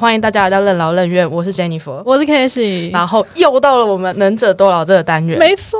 [0.00, 5.76] 欢迎大家来到任劳任怨，我是 Jennifer，我是 k a s e y 然后又到了我们能者多劳这个单元，没错。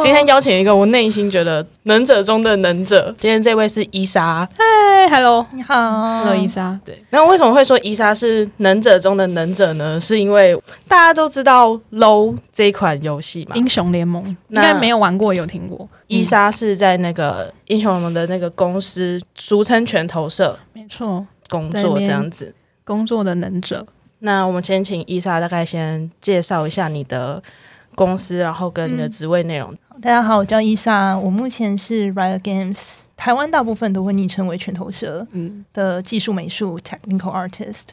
[0.00, 4.48] 今天邀请一个我内心觉得能者中的能者，今天这位是伊莎。
[4.56, 5.74] 嗨，Hello，你好
[6.20, 6.78] ，Hello，伊莎。
[6.84, 10.00] 对，那为什么会说伊莎是能者中的能者呢？
[10.00, 15.88] 是因为大家都知道 LO 这一款游戏嘛，英雄联盟应该没有玩过，有听过。
[16.06, 22.54] 伊莎是在那个英雄联盟的那个公司，俗称拳头社，没错，工作这样子。
[22.86, 23.84] 工作的能者，
[24.20, 27.42] 那我们先请伊莎大概先介绍一下你的
[27.96, 29.74] 公司，然后跟你的职位内容。
[30.00, 32.78] 大家好，我叫伊莎，我目前是 Riot Games
[33.16, 35.26] 台湾大部分都会昵称为拳头社
[35.72, 37.86] 的技术美术 Technical Artist。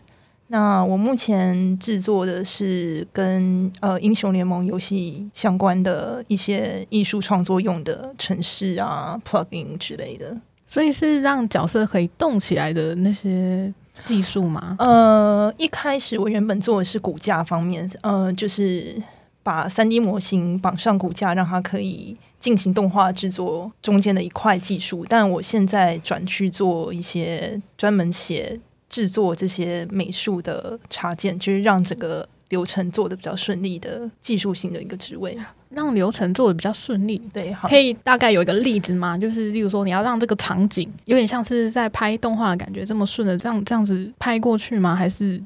[0.50, 13.74] 那我目前制作的是跟呃英雄联盟游戏相关的一些艺术创作用的城市啊、plugin 之类的，所以是让角色可以动起来的那些。
[14.04, 14.76] 技术吗？
[14.80, 19.02] 呃，一开始我原本做的是骨架方面，呃，就是
[19.42, 25.06] 把三 D 模型绑上骨架，让它可以进行动画制作中间的一块技术。
[25.08, 35.38] 但我现在转去做一些专门写制作这些美术的插件，就是让整个流程做的比较顺利的技术性的一个职位。
[35.76, 39.18] 让流程做的比较顺利，对，可以大概有一个例子吗？
[39.18, 44.96] 就是例如说，你要让这个场景有点像是在拍动画的感觉，这么顺的这样这样子拍过去吗？
[44.96, 45.42] 还是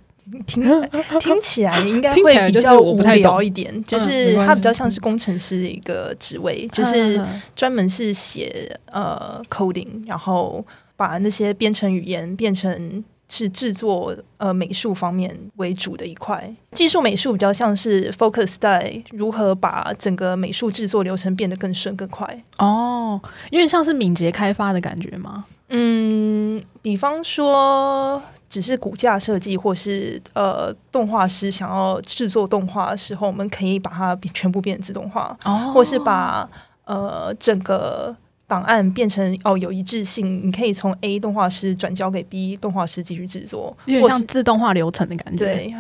[0.45, 0.64] 听
[1.20, 3.83] 听起来应该 会比较无聊一点？
[3.86, 7.22] 就是它比较像是工程师的一个职位，就是
[7.55, 13.03] 专门是写呃 coding，然后把那些编程语言变成。
[13.30, 23.20] 是制作呃美术方面为主的一块，技术美术比较像是 focus 在如何把整个美术制作流程变得更顺更快哦，
[23.52, 25.45] 因为像是敏捷开发的感觉吗？
[25.70, 36.49] 嗯，比方说只是骨架设计，或是呃动画师想要制作动画的时候，我们可以把它全部变成自动化，哦，或是把
[36.86, 38.16] 呃整个。
[38.47, 45.45] 档案变成哦有一致性，你可以从 A 动画师转交给 B 动画师继续制作，有点像自动化流程的感觉。
[45.45, 45.75] 对，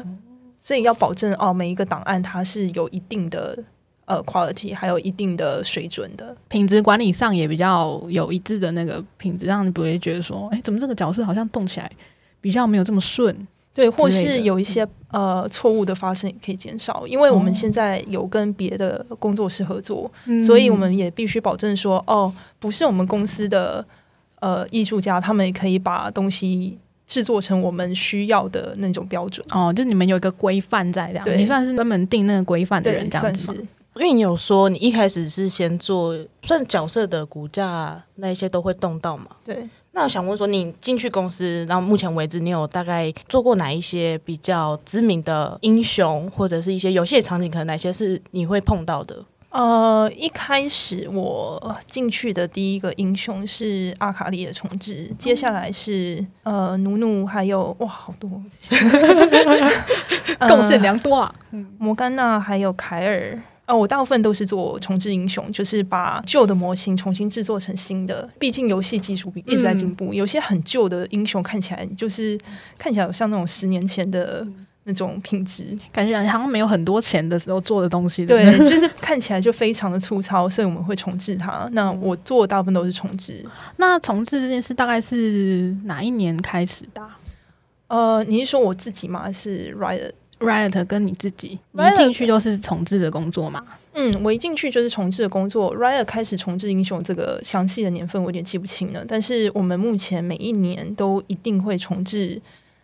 [0.59, 3.57] 所以要保证哦每一个档案它是有一定的
[4.05, 11.89] 呃 quality，还有一定的水准的品质管理上也比较有一致的那个品质，让你不会觉得说，哎，怎么这个角色好像动起来
[12.41, 13.47] 比较没有这么顺。
[13.77, 20.11] 对，或是有一些呃错误的发生也可以减少，因为我们现在有跟别的工作室合作，
[20.43, 23.85] 所以我们也必须保证说，哦，不是我们公司的
[24.39, 29.45] 呃艺术家，他们也可以把东西制作成我们需要的那种标准。
[29.51, 33.53] 哦，就你们有一个规范在这样，你算是专门定那个规范的人，这样子。
[33.95, 39.25] 因为你有说你一开始是先做算角色的骨架那一些都会动到嘛？
[39.43, 39.67] 对。
[39.97, 49.25] 那我想问说，你进去公司，然后目前为止，你有大概做过哪一些比较知名的英雄，或者是一些游戏场景，可能哪些是你会碰到的？
[49.49, 58.29] 呃，一开始我进去的第一个英雄是阿卡丽的重置，接下来是呃努努，还有哇好多，
[60.47, 61.33] 贡献良多啊，
[61.79, 63.41] 摩甘娜还有凯尔。
[63.67, 68.27] 啊，我大部分都是做重置英雄，就是把旧的模型重新制作成新的。
[68.39, 72.39] 毕竟游戏技术一直在进步，有些很旧的英雄看起来就是
[72.77, 74.47] 看起来像那种十年前的
[74.85, 78.25] 那种品质，感觉好像没有很多钱的时候做的东西。
[78.25, 81.67] 对，就是看起来就非常的粗糙，所以我们会重置它。
[81.73, 83.45] 那我做的大部分都是重置。
[83.75, 87.01] 那重置这件事大概是哪一年开始的？
[87.89, 89.23] 呃，你是说我自己吗？
[89.23, 89.73] 还是
[90.39, 93.63] Riot？Riot 跟你自己你一进去就是重置的工作嘛？
[93.93, 95.75] 嗯，我一进去就是重置的工作。
[95.75, 102.39] Riot 开始重置英雄这个详细的年份我有点记不清了，但是我们目前每一年都一定会重置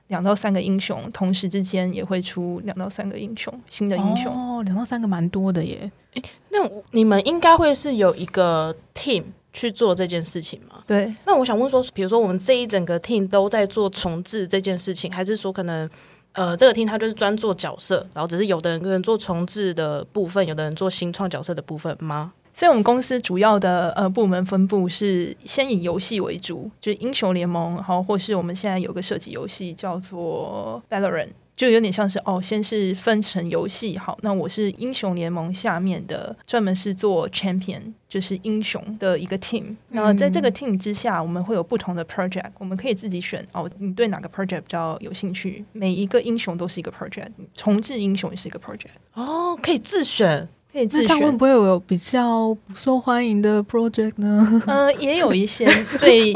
[0.08, 4.34] 两到三个英雄，同时之间也会出两到三个英雄新的英雄。
[4.34, 5.92] 哦，两到三个蛮多的耶。
[6.16, 6.58] 诶，那
[6.90, 10.84] 你们应该会是有一个 team 去做这件事情吗？
[10.88, 11.14] 对。
[11.28, 15.88] 那我想问说，比如说我们这一整个 team 都在做重置这件事情，还是说可能？
[16.34, 22.34] 呃，这个厅它就是专做角色，然后只是有的人可能做重置的部分，有的人做新创角色的部分吗？
[22.56, 31.30] 所以我们公司主要的呃部门分布是先以游戏为主，就是英雄联盟，然后或是我们现在有个设计游戏叫做 Valoran。
[31.56, 39.76] 就有点像是哦，先是分成游戏好，那我是英雄联盟下面的，专门是做 champion，就是英雄的一个 team。
[39.90, 45.64] 然后在这个 team 之下，我们会有不同的 project，我们可以自己选哦，你对哪个 project 比较有兴趣？
[45.74, 48.96] 每一个英雄都是一个 project，重置英雄也是一个 project。
[49.14, 50.48] 哦，可以自选。
[50.74, 51.38] 可以自那这样会。
[51.38, 54.62] 不会有比较不受欢迎的 project 呢？
[54.68, 55.66] 嗯、也有一些
[56.02, 56.34] 对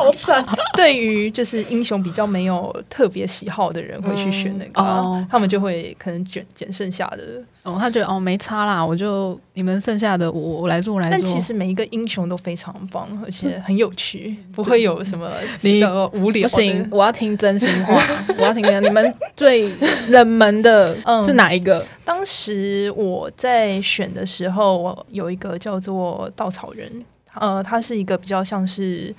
[0.76, 7.44] 对于就是英雄比较没有特别喜好的人会去选那个啊、哦他们就会可能卷捡剩下的。
[7.68, 11.12] 哦，他觉得哦没差啦，我就你们剩下的我我来做我来做。
[11.12, 15.30] 但其实每一个英雄都非常棒，而且很有趣，不会有什么
[15.62, 16.44] 你比较无聊。
[16.44, 18.02] 不行，我要听真心话，
[18.38, 18.82] 我要听真。
[18.82, 19.70] 你们最
[20.08, 21.86] 冷门的 嗯是哪一个？
[22.06, 26.90] 当时我在选的时候，我有一个叫做稻草人，
[27.34, 29.16] 呃，他是一个比较像是比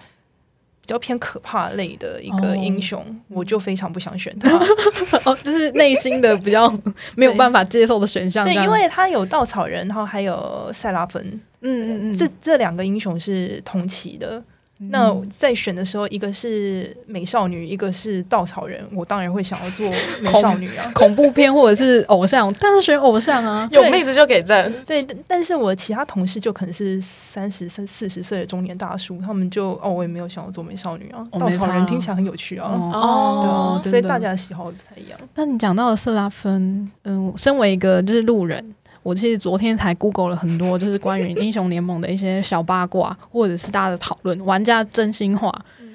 [0.92, 4.50] 较偏可怕类的一个哦英雄，我就非常不想选他。
[5.24, 6.72] 哦，这是内心的比较
[7.14, 8.44] 没有办法接受的选项。
[8.44, 11.22] 对，因为他有稻草人，然后还有塞拉芬，
[11.60, 14.42] 嗯嗯嗯，这这两个英雄是同期的。
[14.78, 19.90] 那在选的时候，一个是美少女，一个是稻草人，我当然会想要做
[20.20, 20.90] 美少女啊。
[20.94, 23.68] 恐怖片或者是偶像，当然选偶像啊。
[23.72, 24.72] 有妹子就给赞。
[24.86, 31.26] 对，但但是我其他同事就可能是三十、三四十岁的中年大叔，他们就哦，我也没有想要做美少女啊。
[31.32, 35.18] 稻草人听起来很有趣啊，对哦啊，，所以大家的喜好不太一样。
[35.34, 38.74] 那你讲到了色拉芬，嗯，身为一个就是路人，
[39.08, 45.50] 我其实昨天才 Google 了很多，就是关于英雄联盟的一些小八卦，或者是大家的讨论，玩家真心话。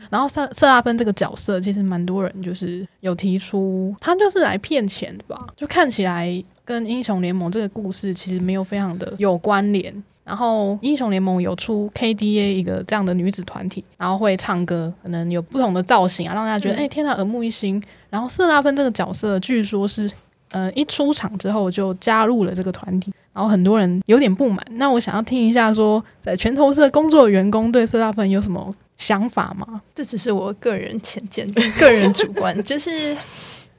[0.09, 5.45] 然后瑟瑟拉芬这个角色，其实蛮多人就是有提出，他就是来骗钱的吧？
[5.55, 9.93] 就看起来跟英雄联盟这个故事其实没有非常的有关联。
[10.23, 17.79] 然后英雄联盟有出 KDA 一个这样的女子团体，然后会唱歌，可能有不同的造型啊，让大家觉得哎、天呐，耳目一新。
[18.09, 20.09] 然后瑟拉芬这个角色，据说是
[20.53, 24.65] 呃一出场之后就加入了这个团体，然后很多人有点不满。
[24.71, 29.81] 那我想要听一下说，在拳头社工作的员工对色拉芬有什么想法吗？
[29.93, 33.17] 这只是我个人浅见、 个人主观，就是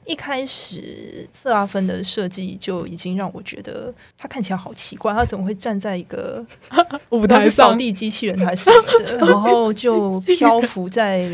[0.05, 6.45] 一开始色拉芬的设计就已经让我觉得他看起来好奇怪，他怎么会站在一个
[7.09, 11.27] 舞台上扫地机器人还是什么的， 然后就漂浮在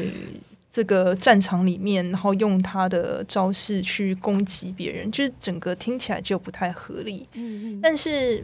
[0.72, 7.28] 这个战场里面，然后用他的招式去攻击别人，就是整个听起来就不太合理。
[7.82, 8.42] 但是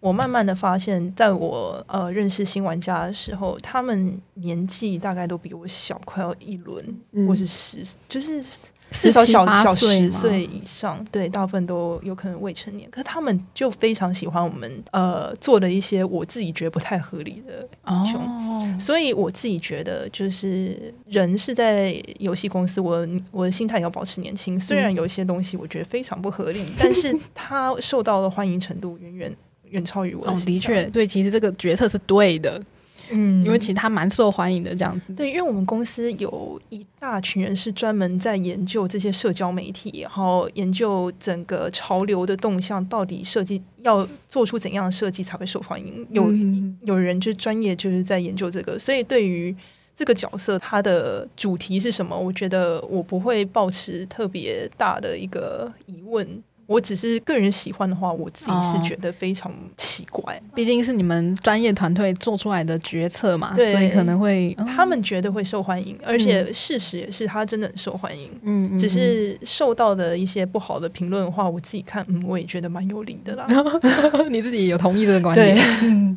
[0.00, 8.44] 我慢慢的发现，在我呃认识新玩家的时候，他们年纪大概都比我小，快要一轮、嗯或是十，就是
[8.90, 12.90] 至少小小十岁以上，对，大部分都有可能未成年。
[12.90, 18.20] 可他们就非常喜欢我们呃做的一些我自己觉得不太合理的英雄。
[18.20, 24.58] 哦，所以我自己觉得，就是人是在游戏公司，我我的心态也要保持年轻。
[24.58, 29.36] 虽然有一些东西我觉得非常不合理，但是 他受到的欢迎程度远远
[29.70, 32.60] 远超于我的确，，对，其实这个决策是对的，
[33.10, 35.12] 嗯因为其实他蛮受欢迎的，这样子。
[35.14, 46.06] 对，因为我们公司有一大群人是专门在研究这些社交媒体，然后研究整个潮流的动向，到底设计要做出怎样的设计才会受欢迎。
[46.10, 49.54] 有、嗯有人就专业就是在研究这个，所以对于
[49.94, 56.42] 这个角色它的主题是什么，我觉得我不会抱持特别大的一个疑问。
[56.70, 60.40] 我只是个人喜欢的话，我自己是哦觉得非常奇怪。
[60.54, 68.30] 毕竟是你们专业团队做出来的决策嘛，所以可能会他们觉得会受欢迎，而且事实也是他真的很受欢迎。
[68.42, 73.46] 嗯，嗯只是受到的一些不好的评论的话，我自己看，嗯，我也觉得蛮有理的啦。
[73.48, 75.56] 嗯 你自己有同意这个观点？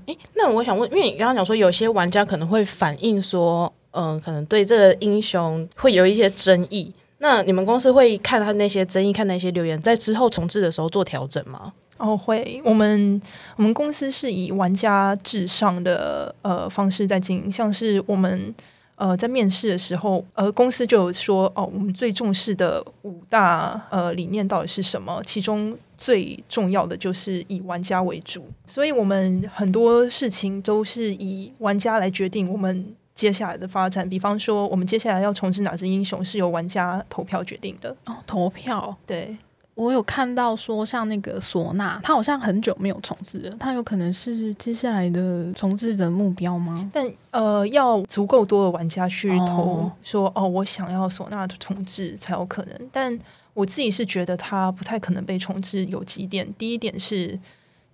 [0.06, 6.94] 诶，那我想问，因为你刚刚讲说有些玩家可能会反映说，嗯、可能对这个英雄会有一些争议。
[7.24, 11.72] 那你们公司会看他那些争议，看那些留言，在之后重置的时候做调整吗？
[11.96, 13.22] 哦，会，我们
[13.56, 18.54] 我们公司是以玩家至上的呃方式在经营，像是我们
[18.96, 25.22] 呃在面试的时候，呃公司就有说哦，我们最重视的五大呃理念到底是什么？
[25.26, 32.94] 其中最重要的就是以玩家为主，所以我们很多事情都是以玩家来决定我们。
[33.16, 37.96] 接下来的发展，比方说，我们接下来要重置哪只英雄，是由玩家投票决定的。
[38.06, 39.38] 哦，投票，对，
[39.76, 46.90] 我有看到说，像那个唢呐，他好像很久没有重置了，他有可能是接下来的重置的目标吗？
[46.92, 52.90] 但呃，要足够多的玩家去投哦说哦我想要唢呐的重置才有可能。
[52.92, 53.18] 但
[53.54, 56.52] 我自己是觉得它不太可能被重置，有几点。
[56.58, 57.40] 第一点是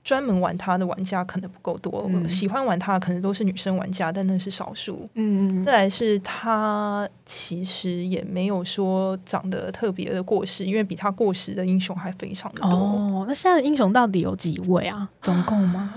[0.10, 5.08] 专门玩它的玩家可能不够多，嗯喜欢玩它可能都是女生玩家，但那是少数。
[5.14, 15.08] 嗯再来是它其实也没有说长得特别的过时，因为比它过时的英雄还非常的多，哦，那现在的英雄到底有几位啊？
[15.22, 15.94] 总共吗？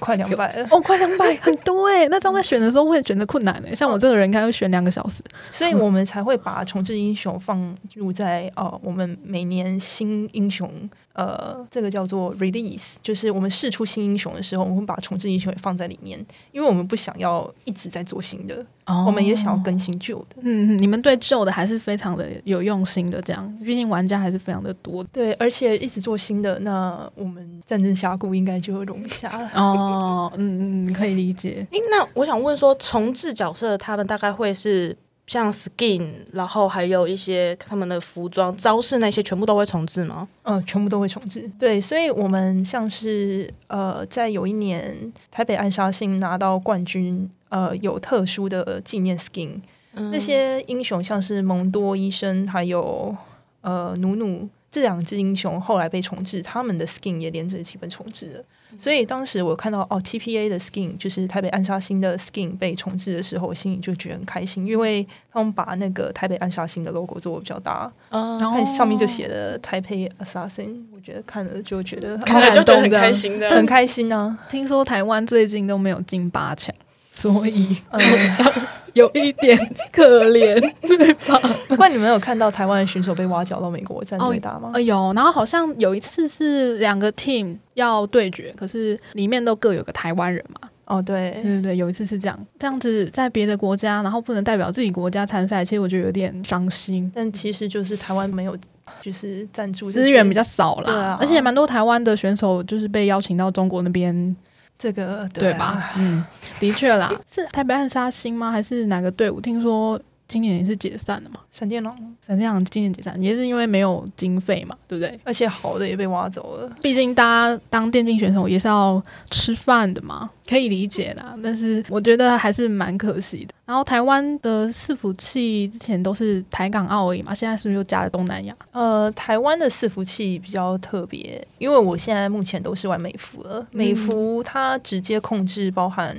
[0.00, 0.66] 快两百了。
[0.74, 2.08] 哦，快两百，很多哎。
[2.08, 5.22] 那这样在选的时候会选择困难哎，像我这个人应该会选两个小时。
[5.52, 10.68] 所以我们才会把重置英雄放入在呃我们每年新英雄
[11.14, 16.18] 呃，这个叫做 release，就是我们试出新英雄的时候，我们会把重置英雄也放在里面，
[16.52, 20.36] 因为我们不想要一直在做新的，哦我们也想要更新旧的。
[20.42, 25.04] 嗯，嗯你们对旧的还是非常的有用心的，这样，毕竟玩家还是非常的多。
[25.04, 29.50] 对，而且一直做新的，那我们战争峡谷应该就会容下了。
[29.54, 31.64] 哦，嗯嗯，可以理解。
[31.70, 40.28] 诶，那我想问说，重置角色他们大概会是像 skin，然后还有一些他们的服装、招式那些，全部都会重置吗？
[40.42, 41.50] 嗯，全部都会重置。
[41.58, 49.60] 对，所以我们像是呃，在有一年台北暗杀星拿到冠军，呃，有特殊的纪念 skin，、
[49.94, 53.16] 那些英雄像是蒙多医生还有
[53.62, 58.44] 呃努努这两只英雄后来被重置，他们的 skin 也连着一起被重置了。
[58.78, 73.50] 所以当时我看到哦，TPA 的 skin 就是台北暗杀星的 skin 被重置的时候，我心里就觉得很开心，因为他们把那个台北暗杀星的 logo 做的比较大，嗯，然后看上面就写了台北 assassin，我觉得看了就觉得看 看了就觉得很感动的开心的。
[73.50, 74.38] 很开心啊。
[74.48, 76.74] 听说台湾最近都没有进八强，
[77.12, 78.00] 所以嗯，
[78.94, 79.56] 有一点
[79.92, 81.38] 可怜，对吧？
[81.68, 84.70] 不过你们有看到台湾的选手被挖角到美国战队打吗？
[84.74, 90.68] 哎呦，然后好像有一次是两个 team 要对决，可是里面都各有个台湾人嘛。
[90.86, 97.10] 哦，对对，对对，有一次是这样，这样子在别的国家，然后不能代表自己国家参赛，其实我觉得有点伤心。
[97.14, 98.54] 但其实就是台湾没有，
[99.00, 104.36] 就是赞助资源比较少啦，对啊而且也蛮多台湾的选手就是被邀请到中国那边，
[104.78, 105.90] 这个对啊吧？
[105.96, 106.24] 嗯，
[106.60, 108.50] 的确啦， 是台北暗杀星吗？
[108.50, 109.40] 还是哪个队伍？
[109.40, 110.00] 听说
[110.34, 111.38] 今年也是解散了嘛？
[111.52, 115.16] 闪电狼，闪电狼今年解散也是因为没有经费嘛，对不对？
[115.22, 116.68] 而且好的也被挖走了。
[116.82, 119.00] 毕竟大家当电竞选手也是要
[119.30, 121.36] 吃饭的嘛，可以理解啦。
[121.40, 123.54] 但是我觉得还是蛮可惜的。
[123.64, 128.56] 然后台湾的伺服器之前都是台港澳而已嘛，现在是不是又加了东南亚？
[128.72, 133.64] 呃，台湾的伺服器比较特别，因为我现在目前都是玩美服了。
[133.70, 136.14] 美服它直接控制包含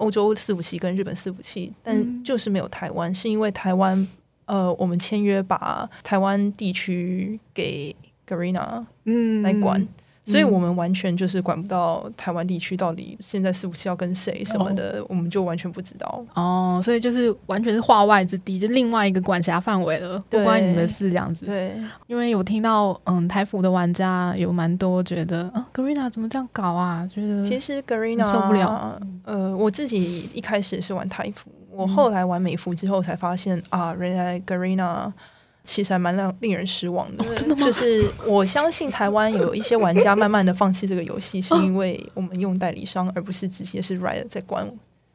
[0.00, 4.08] 欧洲伺服器跟日本伺服器，但就是没有台湾，是因为台湾
[4.46, 7.94] 呃，我们签约把台湾地区给
[8.26, 9.86] Garena 嗯来管。
[10.30, 16.24] 所以我们完全就是管不到台湾地区到底现在是不是要跟谁什么的，我们就完全不知道。
[16.34, 21.46] 哦，所以就是完全是化外之地，就另外一个管辖范围了，不对关你们的事这样子。
[21.46, 27.06] 对，因为有听到，嗯，台服的玩家有蛮多觉得，啊，Garena 怎么这样搞啊？
[27.12, 29.00] 觉得其实 Garena 受不了。
[29.24, 35.10] 呃，我自己一开始是玩台服，我后来玩美服之后才发现啊，原来 Garena
[35.64, 37.24] 其实还蛮让令人失望的。
[37.56, 44.70] 就是我相信台湾有一些玩家慢慢的放弃这个游戏，是因为我们用代理商，而不是直接是 Riot 在管。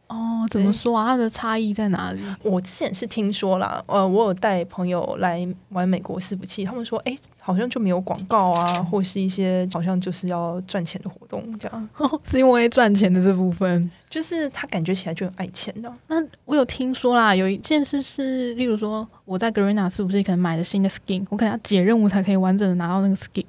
[0.08, 1.06] 哦，怎么说啊？
[1.08, 2.22] 它的差异在哪里？
[2.44, 11.90] 我之前是听说啦，呃，我有带朋友来玩美国伺服器，他们说，哎、好像就没有广告啊，或是一些好像就是要赚钱的活动，这样，
[12.24, 13.90] 是因为赚钱的这部分。
[14.08, 15.92] 就是他感觉起来就很爱钱的。
[16.08, 23.44] 那我有听说啦，有一件事是，例如说我在 Garena 是不是可能买了新的 skin，我可能要解任务才可以完整的拿到那个 skin。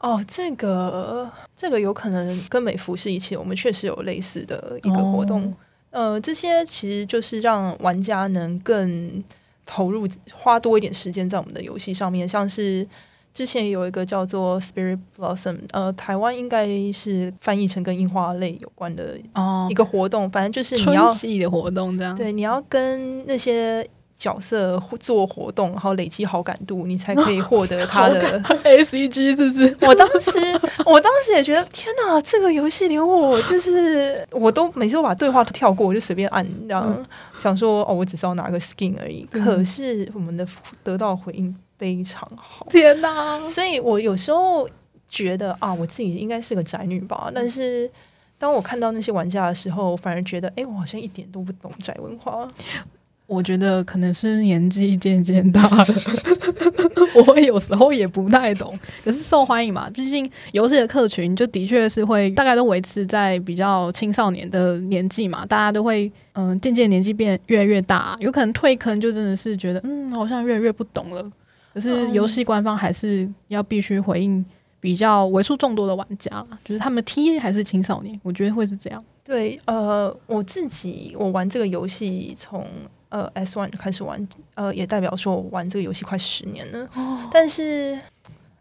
[0.00, 5.44] 哦，这个这个有可能跟美服是一起，我们确实有类似的一个活动。
[5.44, 5.52] 哦
[5.92, 9.22] 呃，这些其实就是让玩家能更
[9.64, 12.86] 投入，花多一点时间在我们的游戏上面，像是。
[13.34, 22.14] 之前有一个叫做 Spirit Blossom，呃，台湾应该是翻译成跟樱花类有关的哦一个活动，反正就是你春要季的活动这样。
[22.14, 23.88] 对你要跟那些
[24.22, 29.76] 角色做活动，然后累积好感度，你才可以获得 他的 A C G 是不是？
[29.80, 30.38] 我当时，
[30.86, 36.94] 我当时也觉得，天哪，这个游戏连我就是我都每次都把对话都跳过，我就随便按，然后、
[37.40, 39.26] 想说哦，我只是要拿个 skin 而已。
[39.32, 40.46] 嗯可是我们的
[40.84, 43.40] 得到回应非常好，天哪！
[43.48, 44.68] 所以我有时候
[45.08, 47.90] 觉得啊，我自己应该是个宅女吧，但是。
[48.38, 52.48] 当我看到那些玩家的时候，反而觉得，哎、我好像一点都不懂宅文化。
[53.26, 55.86] 我觉得可能是年纪渐渐大了，
[57.26, 58.78] 我有时候也不太懂。
[59.02, 71.24] 可是受欢迎嘛，毕竟游戏的客群就的确是会大概都维持在比较青少年的年纪嘛，大家都会嗯渐渐年纪变越来越大，有可能退坑就真的是觉得嗯好像越来越不懂了。
[71.72, 74.44] 可是游戏官方还是要必须回应
[74.78, 79.02] 比较为数众多的玩家，就是他们 TA 还是青少年，我觉得会是这样。
[79.24, 82.66] 对，呃，我自己我玩这个游戏从
[83.12, 86.88] 呃 S One 开始玩，呃，也代表说我玩这个游戏快十年了。
[87.30, 87.98] 但是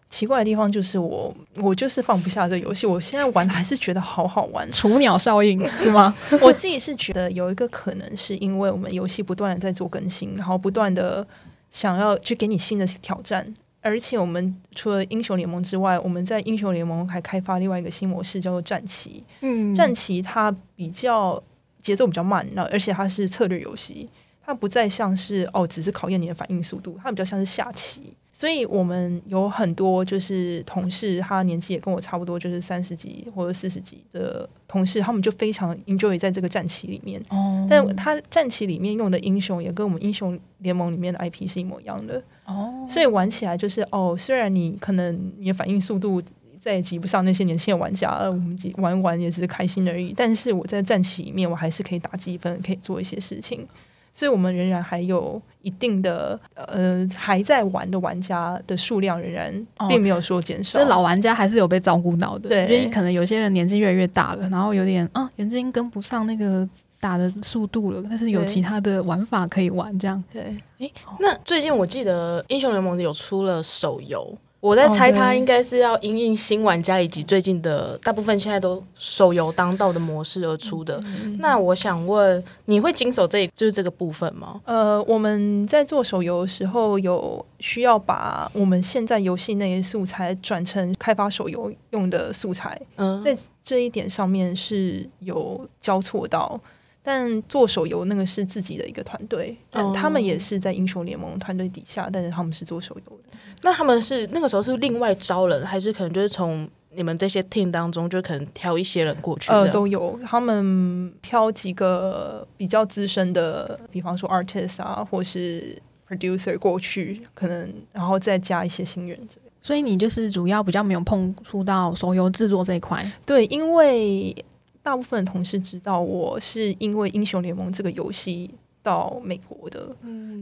[0.09, 4.69] 奇怪的地方就是我我就是放不下这个游戏，我现在玩还是觉得好好玩。
[4.69, 6.13] 雏鸟效应 是吗？
[6.41, 11.25] 我自己是觉得有一个可能是因为我们游戏不断的在做更新，然后不断的
[11.69, 13.45] 想要去给你新的挑战。
[13.83, 19.23] 而且我们除了英雄联盟之外，我们在英雄联盟还开发另外一个新模式，叫做战棋。
[19.39, 21.41] 嗯，战棋它比较
[21.81, 24.07] 节奏比较慢，那而且它是策略游戏，
[24.51, 28.13] 它不再像是哦，只是考验你的反应速度，它比较像是下棋。
[28.33, 37.21] 所以我们有很多就是同事，他年纪也跟我差不多，就是三十几或者四十几的同事，他们就非常 enjoy 在这个战棋里面。
[37.29, 46.21] 哦，但他战棋里面用的英雄也跟我们英雄联盟里面的 IP 是一模一样的，哦，所以玩起来就是哦，虽然你可能你的反应速度
[46.59, 53.67] 再也及不上那些年轻的玩家了，我们几玩玩也只是开心而已，但是我在战棋里面我还是可以打积分，可以做一些事情，
[54.13, 62.63] 所以我们仍然还有一定的呃还在玩的玩家的数量仍然哦并没有说减少，就是老玩家还是有被照顾到的，对。
[62.63, 66.67] 因为可能有些人年纪越来越大了，然后有点啊，眼睛跟不上那个
[66.99, 70.23] 打的速度了，但是有其他的玩法可以玩，这样。
[70.31, 70.55] 对。
[70.79, 81.01] 诶那最近我记得英雄联盟有出了手游，我在猜哦对它应该是要因应新玩家以及最近的大部分现在都手游当道的模式而出的。
[81.39, 84.61] 那我想问，你会经手这就是这个部分吗？
[84.65, 96.59] 呃，我们在做手游的时候，有需要把我们现在游戏那些素材转成开发手游用的素材，嗯，在这一点上面是有交错到。
[97.03, 103.37] 但做手游那个是自己的一个团队，但哦他们也是在英雄联盟团队底下，但是他们是做手游的。
[103.63, 109.51] 那他们是那个时候是另外招人，还是可能就是从你们这些 team 当中，就可能挑一些人过去？
[109.51, 119.17] 呃，都有，他们挑几个比较资深的，比方说 artist 啊，或是 producer 过去，可能然后再加一些新人
[119.63, 124.35] 所以你就是主要比较没有碰触到手游制作这一块，对，因为
[124.83, 128.49] 大部分的同事知道我是因为英雄联盟这个游戏
[128.81, 129.95] 到美国的，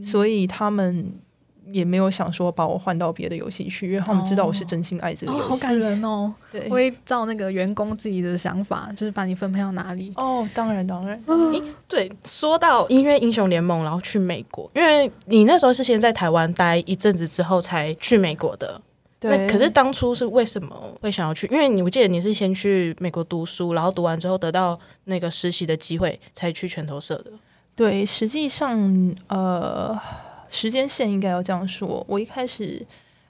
[0.04, 1.12] 所以他们
[1.72, 5.48] 也没有想说把我换到别的游戏去，因为他们知道我是真心爱这个哦，游戏。
[5.50, 6.32] 好感人哦！
[6.50, 10.12] 对，会照那个员工自己的想法，就是把你分配到哪里。
[10.16, 11.22] 哦，当然当然，
[11.86, 18.80] 对，说到音乐英雄联盟，然后去美国，因为你那时候是先在台湾待一阵子之后才去美国的。
[19.20, 19.36] 对。
[19.36, 21.46] 那可是当初是为什么会想要去？
[21.48, 27.30] 因为你我记得你是先去美国读书，然后读完之后得到那个实习的机会，才去拳头社的。
[27.76, 29.98] 对，实际上，呃，
[30.50, 32.04] 时间线应该要这样说。
[32.08, 32.84] 我一开始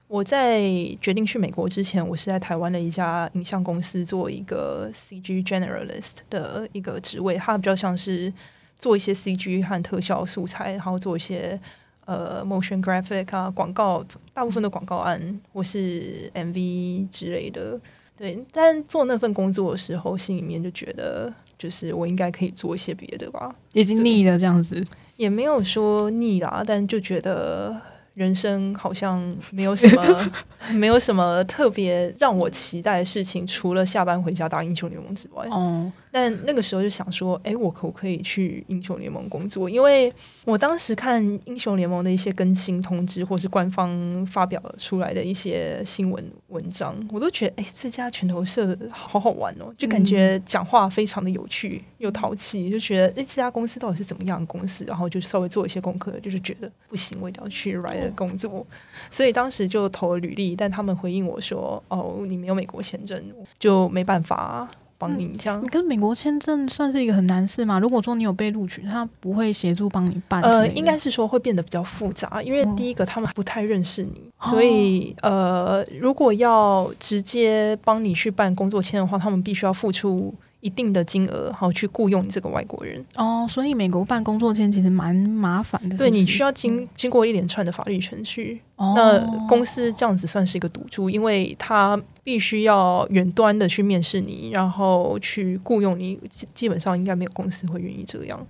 [0.08, 0.60] 我在
[1.00, 8.32] 决定去美国之前，我是在台湾的一家影像公司做一个 CG generalist 的一个职位，它比较像是
[8.76, 11.60] 做一些 CG 和特效素材，然后做一些
[12.06, 17.80] 呃 motion graphic 啊广告，大部分的广告案或是 MV 之类的。
[18.16, 23.50] 对，但做那份工作的时候，心里面就觉得，就是我应该可以做一些别的吧。
[23.72, 24.84] 已经腻了这样子，
[25.16, 27.74] 也没有说腻啦，但就觉得
[28.12, 30.30] 人生好像没有什么
[30.74, 35.46] 没有什么特别让我期待的事情，除了下班回家打英雄联盟之外。
[35.50, 39.68] 哦，但那个时候就想说，哎，我可不可以去英雄联盟工作？
[39.70, 40.12] 因为
[40.44, 54.84] 我当时看英雄联盟的一些更新通知，或是官方发表出来的一些新闻文章，我都觉得，哎，这家拳头社好好玩哦，就感觉讲话非常的有趣又淘气，就觉得，哎，这家公司到底是怎么样的公司？
[54.86, 58.66] 然后就稍微做一些功课，就是觉得不行，我一定要去 Riot 工作。
[59.10, 63.22] 所以当时就投了履历，但他们回应我说，哦，你没有美国签证，
[63.58, 64.68] 就没办法
[65.00, 65.64] 帮你这样。
[65.66, 67.80] 可是美国签证算是一个很难事嘛？
[67.80, 70.42] 如果说你有被录取，他不会协助帮你办。
[70.42, 83.04] 呃，应该是说会变得比较复杂，因为哦第一个他们不太认识你，哦所以呃，如果要直接帮你去办工作签的话，他们必须要付出一定的金额，好去雇佣你这个外国人。
[83.16, 85.96] 哦，所以美国办工作签其实蛮麻烦的。
[85.96, 98.46] 对你需要经经过一连串的法律程序，哦那公司这样子算是一个赌注，因为他必须要远端的去面试你，然后去雇佣你，基基本上应该没有公司会愿意这样。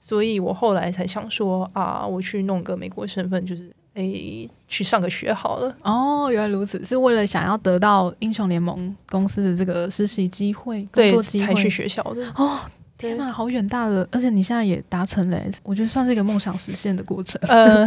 [0.00, 5.76] 所以我后来才想说啊，我去弄个美国身份，就是诶、去上个学好了。
[5.82, 11.68] 哦，原来如此，是为了想要得到英雄联盟公司的这个实习机会、工对，作机会才去。
[11.70, 12.26] 学校的。
[12.36, 12.58] 哦，
[13.02, 14.06] 天哪，好远大的！
[14.12, 17.36] 而且你现在也达成了耶，我觉得算是一个梦想实现的过程。
[17.50, 17.84] 呃，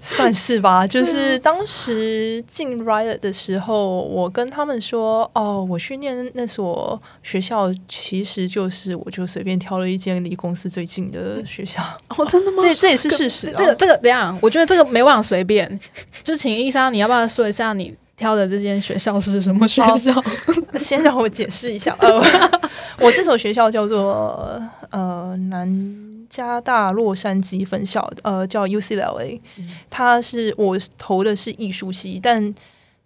[0.00, 0.86] 算是吧。
[0.86, 11.82] 就是当时进 Riot 的时候，我跟他们说，哦，我去念那所学校，其实就是我就随便挑了一间离公司最近的学校。
[12.16, 13.54] 哦，真的吗这这也是事实、啊。
[13.58, 15.78] 这个这个，怎样，我觉得这个没办法随便。
[16.24, 20.12] 就请伊莎，你要不要说一下你挑的这间学校是什么学校？
[20.78, 22.20] 先让我解释一下，呃，
[23.00, 29.40] 我这所学校叫做呃南加大洛杉矶分校，呃，叫 UCLA，
[29.88, 32.54] 它是我投的是艺术系，但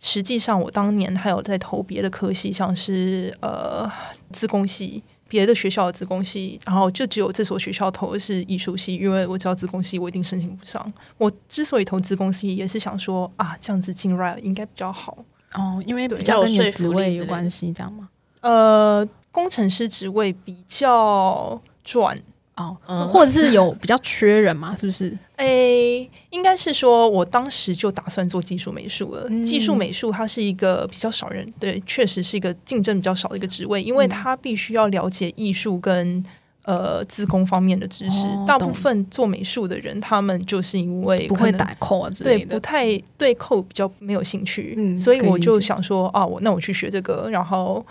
[0.01, 3.89] 实际上我当年还有在投别的科系，像是呃
[4.33, 5.03] 自工系。
[5.33, 10.93] 别的学校的自工系，然后就只有这所学校投的是艺术系，因为我知道自工系我一定申请不上。
[11.17, 15.25] 我之所以投自工系，也是想说啊，这样子进 RILE 应该比较好。
[15.55, 18.11] 哦，因为比较跟你的职位有关系，这样吗？
[18.43, 22.21] 呃，工程师职位比较赚，
[22.57, 24.75] 哦，嗯或者是有比较缺人嘛？
[24.77, 25.17] 是不是？
[25.37, 29.27] 诶，应该是说，我当时就打算做技术美术了。
[29.29, 36.23] 嗯技术美术它是一个比较少人，对，确实是一个竞争比较少的一个职位，因为嗯它必须要了解艺术跟
[36.65, 38.27] 呃自工方面的知识。
[38.27, 42.55] 哦大部分做美术的人，他们就是因为不会打扣啊之对，类的。
[42.55, 42.87] 不太
[43.17, 47.85] 对扣比较没有兴趣，嗯所以我就想说啊，我那我去学这个，然后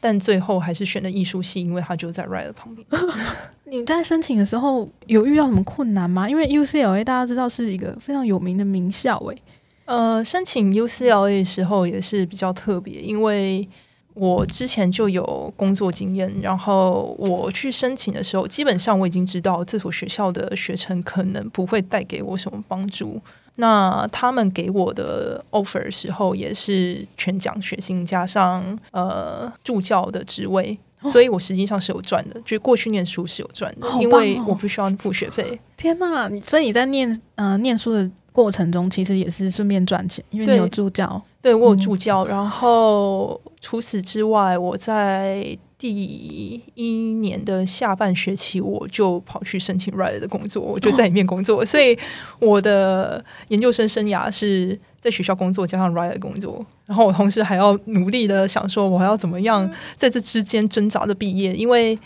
[0.00, 2.86] 但最后还是选了艺术系，因为它就在 r i 的旁边。
[3.64, 6.28] 你在申请的时候有遇到什么困难吗？
[6.28, 9.42] 因为 UCLA 大家知道是一个非常有名的名校、欸，
[9.84, 13.68] 呃，申请 UCLA 的时候也是比较特别，因为
[14.14, 23.20] 我之前就有工作经验，然后我去申请的时候，基本上我已经知道这所学校的学程可能不会带给我什么帮助。
[23.56, 35.60] 那他们给我的 offer 的时候也是全奖学金加上呃助教的职位，哦所以我实际上是有赚的，就过去念书是有赚的，好因为我不需要付学费。
[35.76, 36.28] 天呐！
[36.28, 41.20] 你所以你在念呃念书的过程中，其实也是顺便赚钱，因为你有助教。
[41.42, 51.98] 对我有嗯助教，然后除此之外，我在第一年的下半学期，我就跑去申请 RIDE 的工作，我就在里面工作，所以
[52.38, 61.98] 我的研究生生涯是在学校工作加上 RIDE 的工作，然后我同时还要努力的想说，我还要怎么样在这之间挣扎着毕业，因为。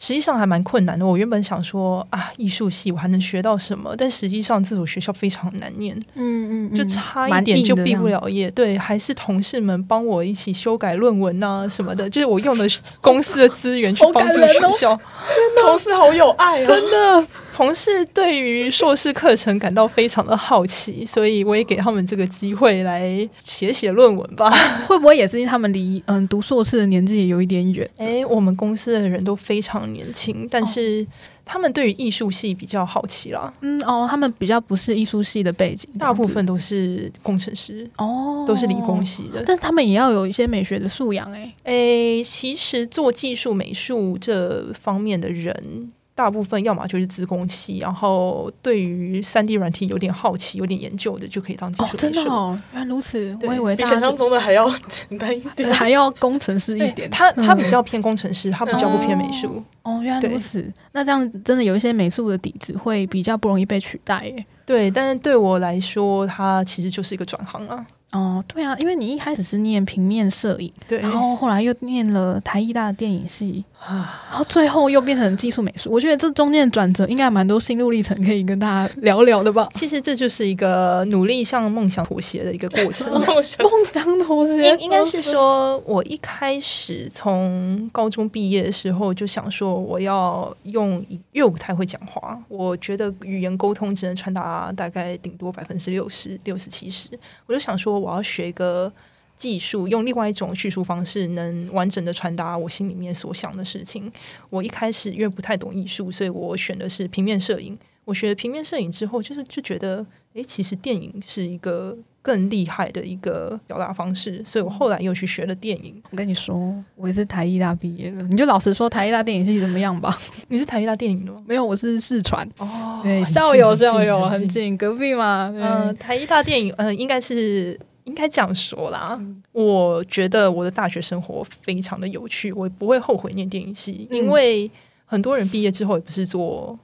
[0.00, 1.06] 实际上还蛮困难的。
[1.06, 3.94] 我原本想说啊，艺术系我还能学到什么？
[3.96, 8.50] 但实际上这所学校非常难念，嗯嗯就差一点就毕不了业。
[8.50, 12.66] 对，还是同事们帮我一起修改论文啊什么的， 就是我用的
[13.02, 14.98] 公司的资源去帮助学校。
[15.62, 16.66] 同事好有爱啊！
[16.66, 17.26] 真的。
[17.60, 24.50] 同事对于硕士课程感到非常的好奇，所以我也给他们这个机会来写写论文吧。
[24.88, 27.88] 会不会也是因为他们离嗯读硕士的年纪也有一点远？
[27.98, 31.06] 诶，我们公司的人都非常年轻，但是
[31.44, 33.52] 他们对于艺术系比较好奇啦。
[33.60, 39.44] 嗯哦，他们比较不是艺术系的背景，大部分都是工程师，哦都是理工系的。
[39.46, 41.52] 但是他们也要有一些美学的素养哎。
[41.64, 45.92] 诶，其实做技术美术这方面的人。
[46.20, 57.08] 大部分要么就是自工期，然后对于三 D 软体有点好奇、有点研究的，就可以当技术真的哦，原来如此，我以为比想象中的还要简单一点，还要工程师一点。
[57.08, 59.64] 他他比较偏工程师，他比较不偏美术。
[59.82, 60.70] 哦，原来如此。
[60.92, 64.44] 那这样真的有一些美术的底子会比较不容易被取代耶。
[64.66, 67.86] 对，但是对我来说，它其实就是一个转行啊。
[68.12, 73.64] 哦，对啊，因为你一开始是念平面摄影，对，然后后来又念了台艺大的电影系，
[74.30, 75.90] 然后最后又变成技术美术。
[75.90, 79.68] 我觉得这中间的转折应该蛮多心路历程可以跟大家聊聊的吧。
[79.74, 83.10] 其实这就是一个努力向梦想妥协的一个过程。
[83.10, 97.08] 梦 想梦想妥协应应该是说，我一开始从高中毕业的时候就想说，我要用，因为我不太会讲话，我觉得语言沟通只能传达大概顶多百分之六十、六十七十，
[97.46, 98.92] 我就想说，我要学一个
[99.40, 104.12] 技术，用另外一种叙述方式，能完整的传达我心里面所想的事情。
[104.50, 107.76] 我一开始因为不太懂艺术，所以我选的是平面摄影。
[108.04, 116.02] 我学了平面摄影之后，就是就觉得，诶，其实电影是一个更厉害的一个表达方式，所以我后来又去学了电影。
[116.10, 120.18] 我跟你说，我也是台艺大毕业的，你就老实说台艺大电影系怎么样吧。
[120.48, 121.40] 你是台艺大电影的吗？
[121.46, 122.46] 没有，我是视传。
[122.58, 124.48] 哦对，校友校友很。
[124.48, 125.52] 近，隔壁嘛。
[125.54, 127.78] 嗯、嗯，台艺大电影，嗯、应该是
[128.10, 129.18] 应该这样说啦。
[129.52, 134.68] 我觉得我的大学生活非常的有趣，我不会后悔念电影系，嗯因为
[135.06, 136.76] 很多人毕业之后也不是做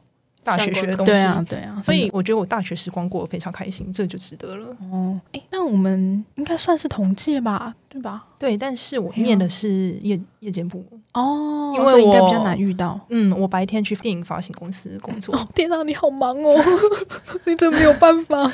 [0.45, 1.81] 大学学的东西，对啊，对啊。
[1.83, 4.69] 所以我觉得我大学时光过得非常开心，这就值得了。
[4.93, 8.25] 哦，哎，那我们应该算是同届吧，对吧？
[8.39, 13.01] 对，但是我念的是夜夜间部，哦，因为我应该比较难遇到。
[13.09, 15.35] 嗯，我白天去电影发行公司工作。
[15.35, 16.55] 哦，天啊，你好忙哦，
[17.47, 18.51] 你怎么没有办法？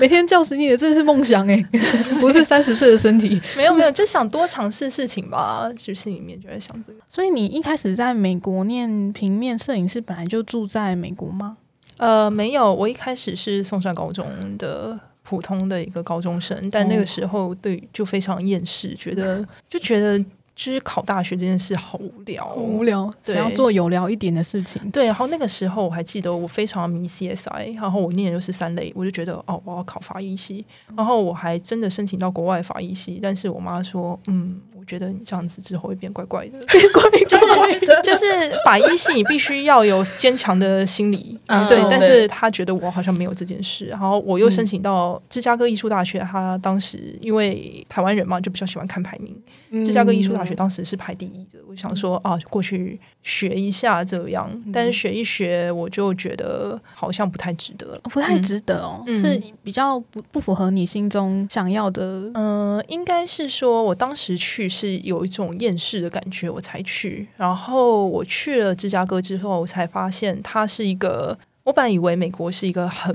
[0.00, 1.62] 每天叫醒你的真是梦想哎，
[2.20, 3.40] 不是三十岁的身体。
[3.56, 6.98] 没有没有，就想多尝试事情吧，就心里面就在想这个。
[7.08, 11.56] 所以你一开始在美国念平面摄影师，本来就住在美国吗？
[11.98, 14.26] 呃，没有，我一开始是送上高中
[14.58, 14.98] 的
[15.32, 20.18] 普通的一个高中生，但那个时候对就非常厌世，觉得 就觉得
[20.54, 22.46] 就是考大学这件事好无聊。
[22.54, 24.90] 哦、无聊，想要做有聊一点的事情。
[24.90, 30.62] 对，然后那个时候我还记得我非常迷 CSI，然后我念的就是三类，我就觉得哦，我要考法医系，
[30.94, 36.58] 然后我还真的申请到国外法医系，但是我妈说，嗯，我觉得你这样子之后会变怪怪的，
[36.92, 37.46] 怪就是
[38.02, 38.26] 就是
[38.64, 41.64] 法医系你必须要有坚强的心理，嗯。
[41.68, 49.40] 对，但是他觉得我好像没有这件事，然后我又申请到芝加哥艺术大学，他当时因为台湾人嘛，就比较喜欢看排名，
[49.70, 49.84] 嗯。
[49.84, 58.00] 芝加哥艺术大学当时是排第一的，我想说啊，过去学一下这样，但是学一学，我就觉得好像不太值得了。
[58.10, 59.14] 不太值得哦，嗯。
[59.14, 62.28] 是比较不不符合你心中想要的。
[62.34, 67.28] 嗯、应该是说我当时去是有一种厌世的感觉，我才去。
[67.36, 73.14] 然后我去了芝加哥之后，我才发现它是一个，我本来以为美国是一个很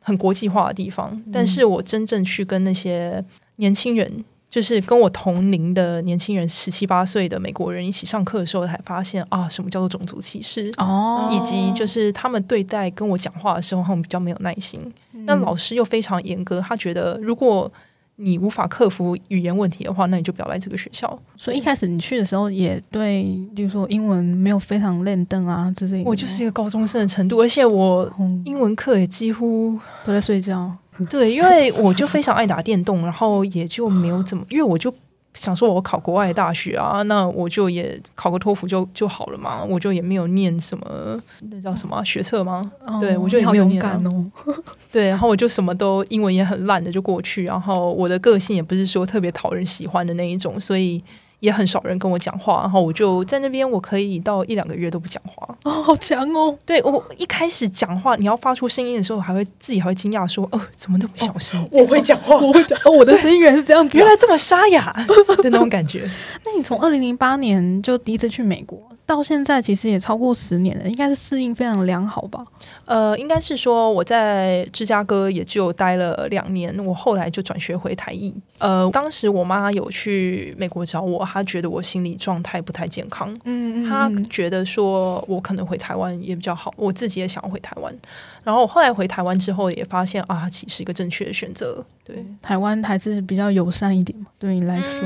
[0.00, 3.24] 很国际化的地方，但是我真正去跟那些
[3.56, 4.24] 年轻人。
[4.48, 10.72] 就是跟我同龄的年轻人，十七八岁的美国人一起上课的时候，才发现啊，什么叫做种族歧视。
[10.78, 14.80] 哦以及就是他们对待跟我讲话的时候，他们比较没有耐心。
[15.12, 17.70] 嗯那老师又非常严格，他觉得如果
[18.16, 21.18] 你无法克服语言问题的话，那你就不要来这个学校。
[21.36, 23.22] 所以一开始你去的时候，也对，
[23.54, 26.08] 比如说英文没有非常练登啊之类的。
[26.08, 30.74] 我就是一个高中生的程度，而且我嗯英文课也几乎都在睡觉。
[31.10, 34.92] 对，因为我就非常爱打电动，然后也就没有怎么，因为我就。
[35.36, 41.20] 想说，我考国外的大学啊，那我就也考个托福就就好了嘛，我就也没有念什么
[41.50, 42.72] 那叫什么啊学测吗？
[43.00, 44.26] 对我就好勇也没有念啊敢哦。
[44.90, 51.02] 对，然后我就什么都英文也很烂的就过去，然后我的个性也不是说特别讨人喜欢的那一种，所以
[51.40, 55.46] 也很少人跟我讲话，然后我就在那边我可以到一两个月都不讲话。
[55.64, 56.56] 哦，好强哦！
[56.64, 61.68] 对我一开始讲话，你要发出声音的时候，还会自己还会惊讶说，哦，怎么那么小声？
[61.72, 64.92] 我会讲话，我会讲，哦， 我的声音原来是这样子啊、原来这么沙哑
[65.42, 66.08] 的那种感觉。
[66.44, 72.44] 那你从二零零八年就第一次去美国，到现在其实也超过十年了，应该是适应非常良好吧？
[72.84, 78.34] 呃，应该是说我在芝加哥也就待了两年，我后来就转学回台艺。
[78.58, 87.94] 呃，当时我妈有去美国找我，她觉得我心理状态不太健康，嗯她觉得说我可能回台湾也比较好，我自己也想要回台湾。
[88.42, 91.84] 然后我后来回台湾之后，也发现啊，其实是一个正确的选择。
[92.04, 95.00] 对，台湾还是比较友善一点嘛，对你来说。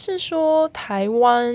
[0.00, 1.54] 是说台湾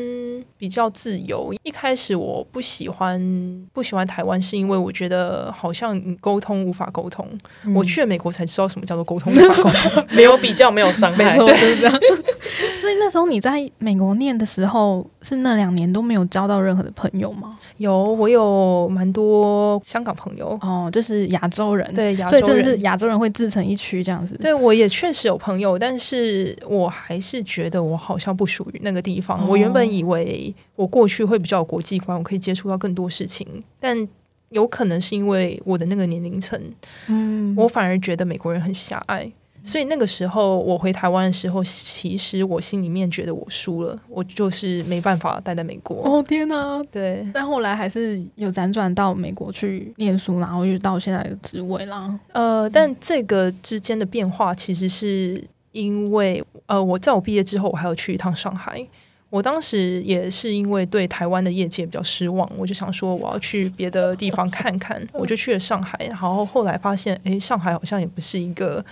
[0.57, 1.51] 比较自由。
[1.63, 7.27] 一开始我不喜欢不喜欢台湾，是因为我觉得好像沟通无法沟通。
[7.63, 10.05] 嗯我去了美国才知道什么叫做沟通无法沟通。
[10.15, 11.31] 没有比较，没有伤害。
[11.31, 11.93] 没错，就是这样。
[12.79, 17.57] 所以那时候你在美国念的时候，是那两年都没有交到任何的朋友吗？
[17.77, 22.81] 有我有蛮多香港朋友，哦，就是亚洲人，，对亚洲所以真的是人。
[22.81, 24.37] 亚洲人会自成一区这样子。
[24.37, 29.39] 对，我也确实有朋友，但是我还是觉得我好像不属于那个地方。
[29.39, 34.07] 哦我原本以为我过去会比较有国际观，我可以接触到更多事情，但
[34.49, 36.59] 有可能是因为我的那个年龄层，
[37.07, 39.31] 嗯，我反而觉得美国人很狭隘。
[39.63, 46.03] 所以那个时候我回台湾的时候，其实我心里面觉得我输了，我就是没办法待在美国。
[46.05, 46.83] 哦天哪！
[46.91, 52.15] 对，但后来还是有辗转到美国去念书，然后又到现在的职位啦。
[52.33, 55.43] 呃，但这个之间的变化，其实是
[55.75, 58.87] 因为呃，我在我毕业之后，我还要去一趟上海。
[59.29, 65.99] 我当时也是因为对台湾的业界比较失望，我就想说我要去别的地方看看，我就去了上海。
[66.05, 68.85] 然后后来发现，诶，上海好像也不是一个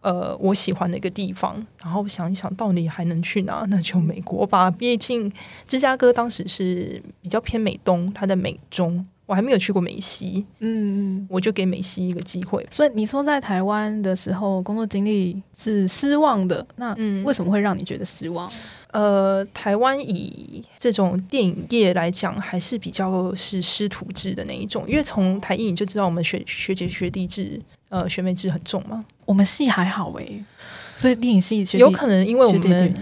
[0.00, 1.64] 呃我喜欢的一个地方。
[1.80, 3.64] 然后想一想，到底还能去哪？
[3.68, 4.68] 那就美国吧。
[4.68, 5.30] 毕竟
[5.68, 12.66] 芝加哥当时是比较偏美东，它的美中，我还没有去过美西，嗯，我就给美西一个机会。
[12.70, 18.50] 所以你说在台湾的时候工作经历是失望的，那嗯为什么会让你觉得失望？
[18.92, 27.60] 呃，台湾以这种电影业来讲，还是比较是师徒制的那一种，因为从台艺你就知道我们学学姐学弟制，
[27.90, 29.04] 呃，学妹制很重嘛。
[29.26, 30.42] 我们系还好诶、
[30.96, 32.94] 所以电影系有可能因为我们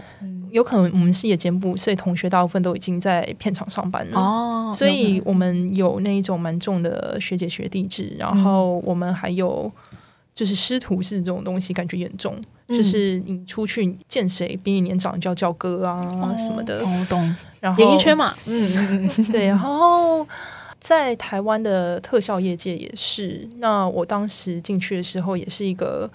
[0.57, 4.19] 有可能我们是夜间部，所以同学大部分都已经在片场上班了。
[4.19, 9.71] 哦，所以我们有那一种蛮重的学姐学弟制，然后我们还有
[10.35, 12.35] 就是师徒制这种东西，感觉严重。
[12.69, 16.81] 能就是你出去见谁比你年长，你就要叫哥啊什么的。
[16.81, 20.27] 哦，懂然后演艺圈嘛，嗯嗯嗯， 对，然后
[20.81, 23.47] 在台湾的特效业界也是。
[23.59, 26.11] 那我当时进去的时候，也是一个，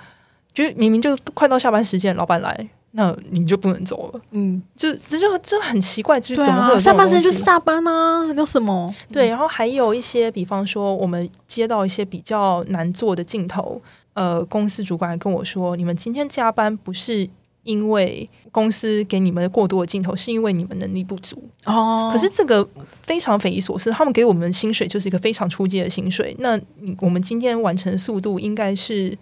[0.54, 4.22] 就是明明就快到下班时间，老板来，那你就不能走了。
[4.32, 8.94] 嗯，就这就这很奇怪，就是怎么会有下班时间就是下班啊，有什么？
[9.12, 13.82] 对，然后还有一些，比方说我们接到一些比较难做的镜头，
[14.14, 17.30] 呃，公司主管跟我说，你们今天加班不是
[17.64, 21.42] 因为公司给你们过多的镜头，是因为你们能力不足。
[21.66, 22.68] 哦，可是这个
[23.04, 26.36] 非常匪夷所思，他们给我们的薪水就是一个非常出阶的薪水。
[26.40, 29.18] 那你我们今天完成的速度应该是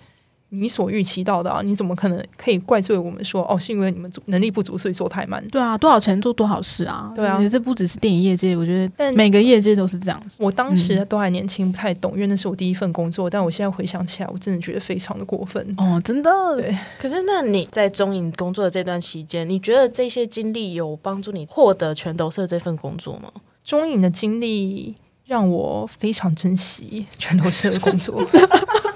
[0.49, 1.61] 你所预期到的啊？
[1.63, 5.45] 你怎么可能可以怪罪我们说哦，是因为你们能力不足，所以做太慢？
[5.49, 7.11] 对啊，多少钱做多少事啊？
[7.15, 10.37] 对啊这不只是电影业界，我觉得但每个业界都是这样子。
[10.43, 13.29] 我当时都还年轻，不太懂，因为那是我第一份工作。
[13.29, 15.63] 但我现在回想起来，我真的觉得非常的过分。
[15.77, 23.31] 哦，真的，对可是，那你在中影工作的这段期间，你觉得这些经历有帮助你获得全斗社这份工作吗？
[23.63, 28.19] 中影的经历让我非常珍惜全斗社的工作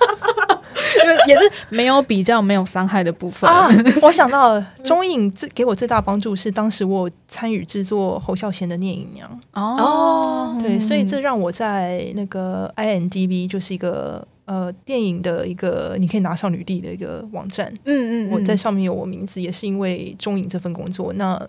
[1.27, 3.49] 也是没有比较、没有伤害的部分。
[3.49, 3.69] 啊！
[4.01, 9.29] 我想到了，中影最给我最大帮助是当时我有参与制作侯孝贤的《聂隐娘》。
[9.59, 21.13] 哦，对，所以这让我在那个 INDB 就是一个呃电影的一个你可以拿上履历的一个网站，嗯嗯，我在上面有我名字，也是因为中影这份工作。
[21.13, 21.39] 那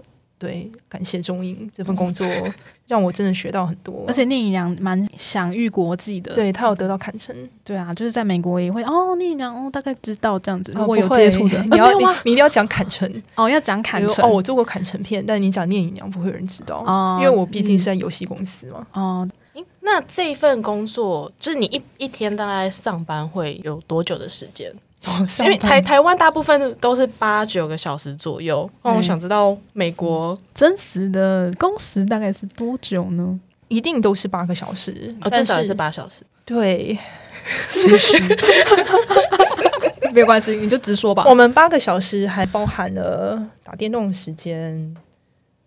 [0.45, 2.27] 对，感谢中英这份工作，
[2.87, 4.05] 让我真的学到很多。
[4.07, 10.71] 而且聂隐娘蛮享誉国际的，对他有得到坎城，对啊，就是在美国也会哦，聂隐娘哦，大概知道这样子。
[10.73, 11.91] 哦如果有接触的，你要
[12.25, 18.87] 你一定要讲坎城，哦，要讲坎城哦，我做过坎城片，但你讲聂隐娘不会有人知道，哦因为我毕竟是在游戏公司嘛。
[18.93, 24.71] 哦，诶那这份工作，就是你一一天大概上班会有多久的时间？
[25.41, 28.69] 因为台台湾大部分都是八九个小时左右。
[28.83, 33.39] 那我嗯想知道美国，真实的工时大概是多久呢？
[33.69, 36.23] 一定都是八个小时，至少也是八小时。
[36.45, 36.97] 对，
[37.71, 38.37] 其实
[40.13, 41.25] 没有关系，你就直说吧。
[41.27, 44.95] 我们八个小时还包含了打电动的时间、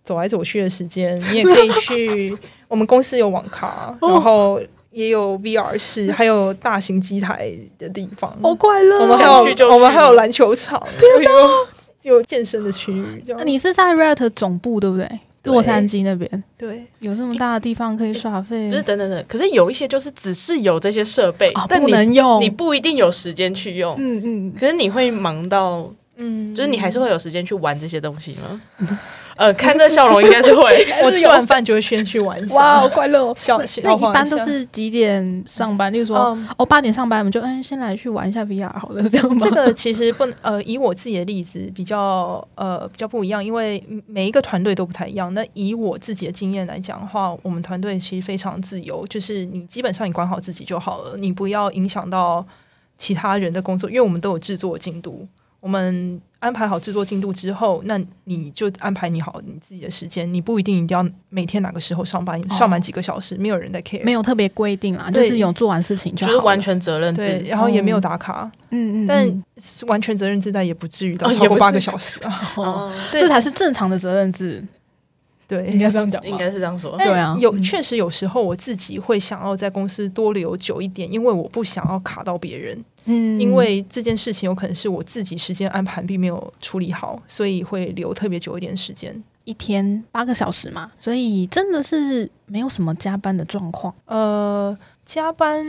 [0.04, 2.38] 走来走去的时间，你也可以去。
[2.68, 4.62] 我们公司有网咖，哦然后
[4.98, 8.36] 也有 VR 室，还有大型机台的地方。
[8.42, 9.02] 好快乐哦！
[9.04, 10.82] 我们还想去就去有我们还有篮球场，
[11.24, 11.32] 有
[12.16, 13.22] 有健身的区域。
[13.24, 15.08] 这样那你是在 Riot 总部对不对？
[15.44, 22.42] 洛杉矶那边对有这么大的地方可以耍废不，是等等等，可是有一些就是只是有这些设备，但你能用。
[22.42, 23.96] 你不一定有时间去用。
[23.98, 28.62] 嗯嗯，可是你会忙到，嗯，就是你还是会有时间去玩这些东西吗？
[29.38, 30.84] 呃，看这笑容应该是会。
[31.04, 32.56] 我 吃完饭就会先去玩一下。
[32.56, 33.34] 哇，好快乐哦！
[33.38, 35.94] 消那一般都是几点上班？
[35.94, 39.46] 例如说，嗯哦，八点上班，我们就嗯，先来去玩一下 VR 好了，这样吗？
[39.48, 45.32] 这个其实不能呃， 以我自己的例子比较呃比较不一样，因为每一个团队都不太一样。
[45.36, 52.44] 那以我自己的经验来讲的话，我们团队其实非常自由，就是你基本上你管好自己就好了，你不要影响到
[52.98, 55.28] 其他人的工作，因为我们都有制作进度。
[55.68, 64.02] 我们安排好制作进度之后，那你就安排你好你自己的时间，你不一定一定要每天哪个时候上班，上满几个小时，没有人在 care。
[64.02, 66.36] 没有特别规定啦，就是有做完事情就好了。
[66.38, 69.44] 就是完全责任对，制，然后也没有打卡，嗯，嗯嗯，但
[69.90, 72.42] 完全责任制，但也不至于到哦超过八个小时啊。
[72.56, 74.64] 哦， 哦，这才是正常的责任制，
[75.50, 75.66] 对。
[75.66, 76.28] 应对，该这样讲吧？
[76.30, 76.96] 应该是这样说。
[76.98, 77.36] 对啊。
[77.42, 77.62] 有嗯。
[77.62, 89.24] 确实有时候我自己会想要在公司多留久一点，因为我不想要卡到别人，嗯因为这件事情有可能是我自己时间安排并没有处理好，所以会留特别久一点时间。
[89.46, 93.94] 一天八个小时嘛，所以真的是没有什么加班的状况。
[94.06, 95.66] 呃，加班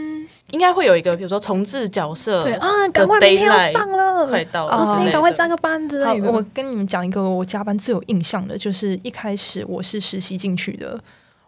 [0.51, 6.33] 应该会有一个，比如说重置角色，对啊，赶快明天要上了，快到啊了我今天赶快加个班之好，类的。
[6.33, 10.99] 我跟你们讲一个我加班最有印象的，就是一开始我是实习进去的，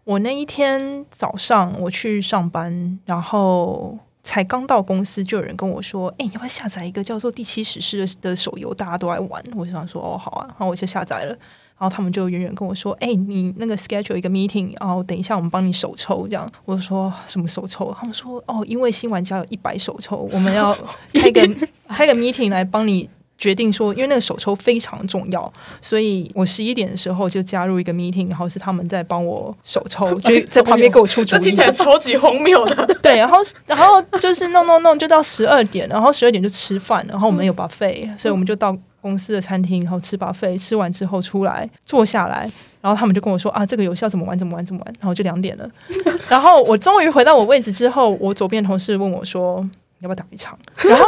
[0.04, 8.72] 我那一天早上我去上班，然后才刚到公司，就有人跟我说：“哎、你要不要下载一个叫做《第七史诗》的的手游？
[8.74, 11.36] 大家都爱玩。”我就想说：“哦，好啊。”然后我就下载了。
[11.78, 17.96] 然后他们就远远跟我说：“哎、你那个 schedule 一个 meeting，然后等一下我们帮你手抽。”这样，我说什么手抽？
[17.98, 20.76] 他们说：“哦，因为新玩家有一百手抽，我们要
[21.14, 21.48] 开个
[21.88, 23.08] 开个 meeting 来帮你
[23.40, 25.50] 决定说，因为那个手抽非常重要，
[25.80, 31.62] 所以我十一点的时候就加入一个 meeting，然后是他们在帮我手抽， 就在旁边给我出主意这听起。
[31.62, 32.86] 来超级荒谬的。
[33.00, 42.50] 对，然后然后就是弄弄弄，就到十二点，然后十二点就吃饭，然后我们有 buffet，所以我们就到公司的餐厅，然后吃 buffet，吃完之后出来坐下来，
[42.82, 45.66] 然后他们就跟我说啊，这个游戏要怎么玩，怎么玩，怎么玩，然后就两点了。
[46.28, 49.66] 然后我终于回到我位置之后，我左边同事问我说。
[50.00, 50.58] 要不要打一场？
[50.84, 51.04] 然后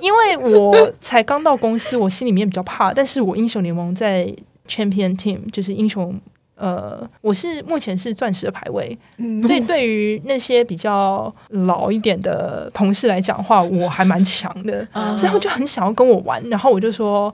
[0.00, 2.92] 因为我才刚到公司，我心里面比较怕。
[2.92, 4.34] 但是我英雄联盟在
[4.68, 6.18] Champion Team 就是英雄，
[6.54, 17.32] 呃，我是目前是钻石的排位，嗯所以对于那些比较老一点的同事来讲话，我还蛮强的，嗯 所以他们就很想要跟我玩，然后我就说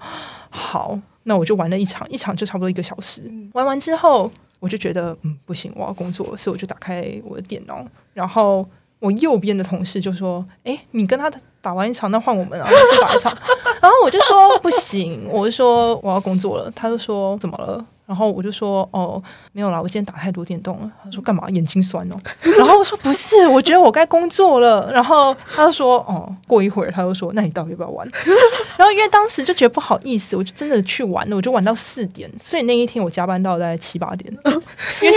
[0.50, 3.22] 好，那我就玩了一场，一场就差不多一个小时。
[3.52, 4.30] 玩完之后，
[4.60, 8.66] 我就觉得嗯不行，我要工作，所以我就打开我的电脑，然后
[9.00, 11.30] 我右边的同事就说：“哎，你跟他
[11.60, 13.32] 打完一场，那换我们啊，再打一场。”
[13.80, 16.70] 然后我就说不行，我就说我要工作了。
[16.74, 17.84] 他就说怎么了？
[18.08, 20.90] 然后我就说哦，没有啦，我今天打太多电动了。
[21.04, 21.46] 他说干嘛？
[21.50, 22.16] 眼睛酸哦。
[22.56, 24.90] 然后我说不是，我觉得我该工作了。
[24.90, 28.08] 然后他就说哦，过一会儿他就说，那你到底要不要玩？
[28.78, 34.32] 然后因为当时就觉得不好意思，我就真的去玩了，我就玩到四点，所以那一天我加班到大概七八点。
[35.02, 35.16] 因为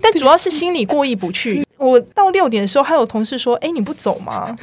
[0.00, 1.66] 但主要是心里过意不去。
[1.76, 4.54] 我到六点的时候，还有同事说：“哎，你不走吗？”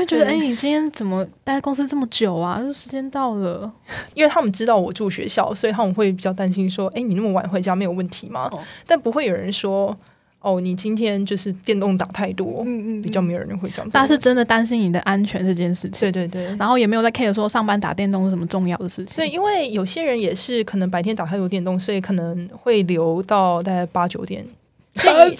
[0.00, 2.58] 他觉得：“哎，你今天怎么待在公司这么久啊？
[2.74, 3.70] 时间到了。
[4.14, 8.50] ”因为他们知道我住学校，所以他们会比较担心说：“哎，你那么晚回家没有问题吗？”
[8.86, 9.94] 但不会有人说
[10.40, 13.90] ：“哦，你今天就是电动打太多。”嗯嗯，比较没有人会这样。
[13.90, 16.10] 大家是真的担心你的安全这件事情。
[16.10, 19.16] 对对对，然后也没有在 care 说上班打电动是什么重要的事情。
[19.16, 24.46] 对，因为有些人也是可能白天打太多电动，所以可能会留到大概八九点。
[24.94, 25.32] 但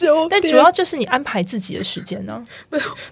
[0.43, 2.45] 主要就是你安排自己的时间呢。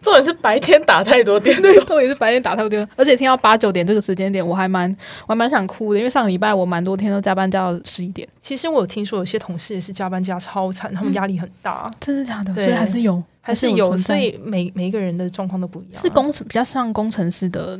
[0.01, 4.89] 重点是白天打太多电，对，重点是白天打太多电，而且听到八九点这个时间点，我还蛮
[5.22, 8.26] 我还蛮想哭的，因为上个礼拜我蛮多天都加班加到十一点。
[8.41, 12.55] 其实我有听说有些同事也是加班加超惨，他们压力很大，真的假的？
[12.55, 16.01] 所以还是有，还是有，所以每每一个人的状况都不一样。
[16.01, 17.78] 是工程比较像工程师的。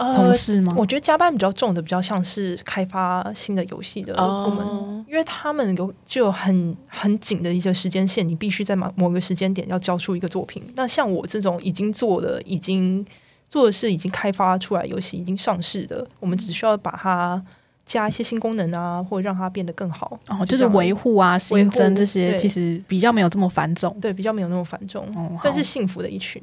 [0.00, 0.74] 同事吗？
[0.76, 10.62] 我觉得加班比较重的，比较像是开发新的游戏的部门，因为他们有就有很很紧的一些时间线，你必须在某某个时间点要交出一个作品。
[10.74, 13.04] 那像我这种已经做的、已经
[13.48, 17.42] 做的是已经开发出来游戏、已经上市的，我们只需要把它
[17.84, 20.18] 加一些新功能啊，或者让它变得更好。
[20.28, 23.94] 哦，就是维护啊、新增这些，其实比较没有这么繁重。
[24.00, 25.04] 对，比较没有那么繁重，
[25.42, 26.40] 算是幸福的一群。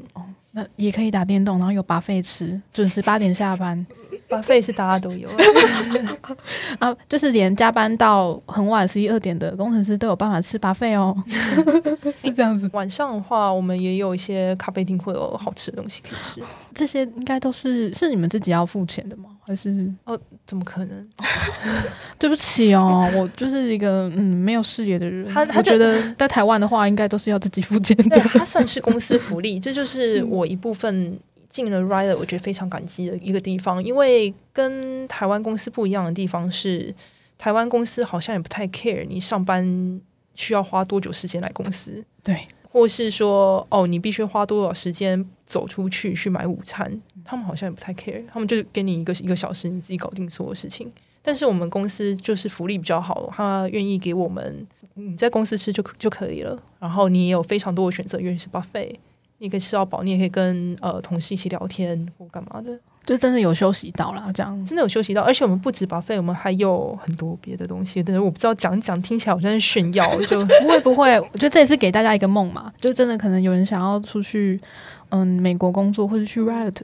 [0.57, 3.85] 那也可以打电动，然后有拔费吃，准时八点下班。
[4.27, 5.29] 拔费是大家都有
[6.79, 11.15] 啊，就是连加班到很晚十一二点的工程师都有办法吃拔费哦。
[12.17, 12.67] 是这样子。
[12.73, 16.41] 晚上的话，我们也有一些咖啡厅会有好吃的东西可以吃。
[16.73, 19.29] 这些应该都是是你们自己要付钱的吗？
[19.47, 20.19] 还是哦？
[20.45, 21.07] 怎么可能？
[22.19, 25.25] 对不起哦，我就是一个嗯没有视野的人。
[25.33, 28.19] 他他觉得在台湾的话，应该都是要自己付钱的。
[28.19, 31.17] 他算是公司福利， 这就是我一部分
[31.49, 33.81] 进了 Rider，我觉得非常感激的一个地方。
[33.81, 36.93] 因为跟台湾公司不一样的地方是，
[37.37, 40.01] 台湾公司好像也不太 care 你上班
[40.35, 42.03] 需要花多久时间来公司。
[42.21, 42.45] 对。
[42.69, 47.01] 或是说，哦，你必须花多少时间走出去去买午餐？
[47.23, 50.91] 他们好像也不太 care，他们就给你一个一个小时，你自己搞定所有事情。
[51.21, 56.57] 但是我们公司就是福利比较好，他愿意给我们你在公司吃就就可以了。
[56.79, 58.95] 然后你也有非常多的选择，愿意是 buffet，
[59.39, 62.79] 你可以吃到饱，你也可以跟呃同事一起聊天或干嘛的。
[63.07, 68.03] 就真的有休息到啦，这样真的有休息到，而且我们不止保费，我们还有很多别的东西。
[68.03, 71.17] 但是我不知道讲讲听起来好像是炫耀， 就不会不会。
[71.17, 74.59] 我觉得这也是给大家一个梦嘛，就真的可能有人想要出去
[75.09, 76.75] 嗯美国工作，或者去 Riot，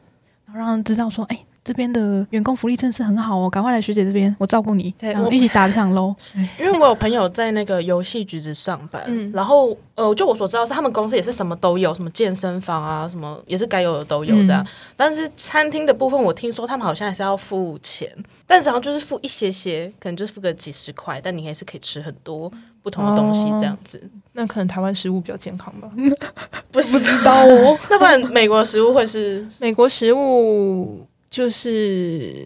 [0.46, 1.38] 然后让人知道说，哎。
[1.64, 6.14] 这边的员工福利真是很好哦，赶快来学姐这边，我照顾你，然后一起打场喽。
[6.59, 14.66] 因为我有朋友在那个游戏局子上班，然后呃，就我所知道是他们公司也是什么都有，什么健身房啊，什么也是该有的都有这样。
[14.97, 18.09] 但是餐厅的部分，我听说他们好像还是要付钱，
[18.45, 22.51] 但是好像就是付一些些，可能就是付个几十块，但你还是可以吃很多
[22.82, 24.01] 不同的东西这样子。
[24.34, 25.89] 那可能台湾食物比较健康吧？
[26.72, 27.78] 不知道哦。
[27.89, 31.07] 那不然美国食物会是美国食物？
[31.34, 32.46] 就是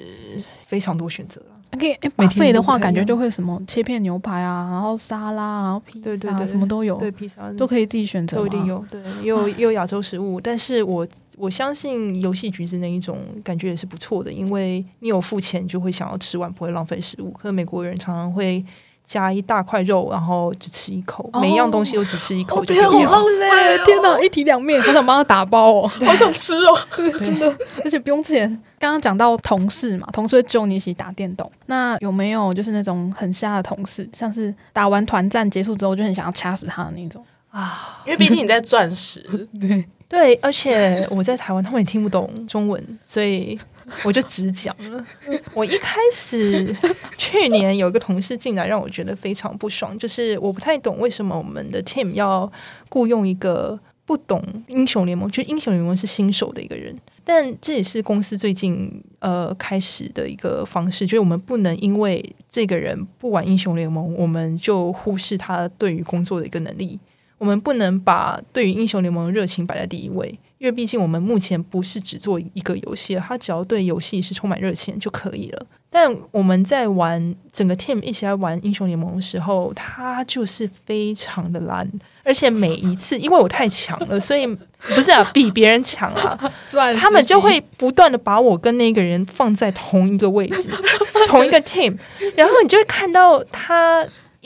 [0.66, 1.48] 非常多选择了。
[1.78, 8.84] 可以，哎，免费的话，感觉就会什么切片牛排啊，然后沙拉，然后披萨，什么都有，对，披萨都可以自己选择，都一定有。
[8.90, 17.32] 对，也有也有亚洲食物，但是我我相信游戏橘子那一种感觉也是不错的，因为你有付钱，就会想要吃完，不会浪费食物。
[17.32, 18.64] 可是美国人常常会。
[19.08, 23.78] 加一大块肉，然后只吃一口，每一样东西都只吃一口就好嘞！
[23.86, 28.48] 天哪，一体两面，好想帮他打包哦， 好想吃哦， 真的，而且不用钱。
[28.78, 37.26] 刚刚讲到同事嘛，同事会揪你一起打电动，那有没有就是那种很瞎的同事，像是打完团战结束之后就很想要掐死他的那种？
[37.50, 38.02] 啊？
[38.06, 39.22] 因为毕竟你在钻石，
[39.60, 43.60] 对对，而且 我在台湾，他们也听不懂中文，所以。
[44.04, 45.08] 我就只讲了。
[45.54, 46.76] 我一开始
[47.18, 52.52] 去年有一个同事进来，让我觉得非常不爽，就是我不太懂为什么我们的 team 要
[52.90, 56.94] 雇佣一个不懂英雄联盟，就英雄联盟是新手的一个人。
[57.24, 67.00] 但这也是公司最近呃开始的一个方式，就是我们不能因为这个人不玩英雄联盟，我们就忽视他对于工作的一个能力。
[67.38, 70.38] 我们不能把对于英雄联盟的热情摆在第一位。
[70.60, 75.64] 因为毕竟我们目前不是只做一个游戏，他只要对游戏是充满热情就可以了。
[75.88, 81.88] 但我们在玩整个 team 一起来玩英雄联盟的时候，他就是非常的烂，
[82.24, 84.48] 而且每一次因为我太强了，所以
[84.96, 86.52] 不是啊，比别人强啊，
[86.98, 90.72] 他们就会不断的把我跟那个人放在同一个位置，
[91.30, 91.96] 同一个 team，
[92.36, 94.04] 然后你就会看到他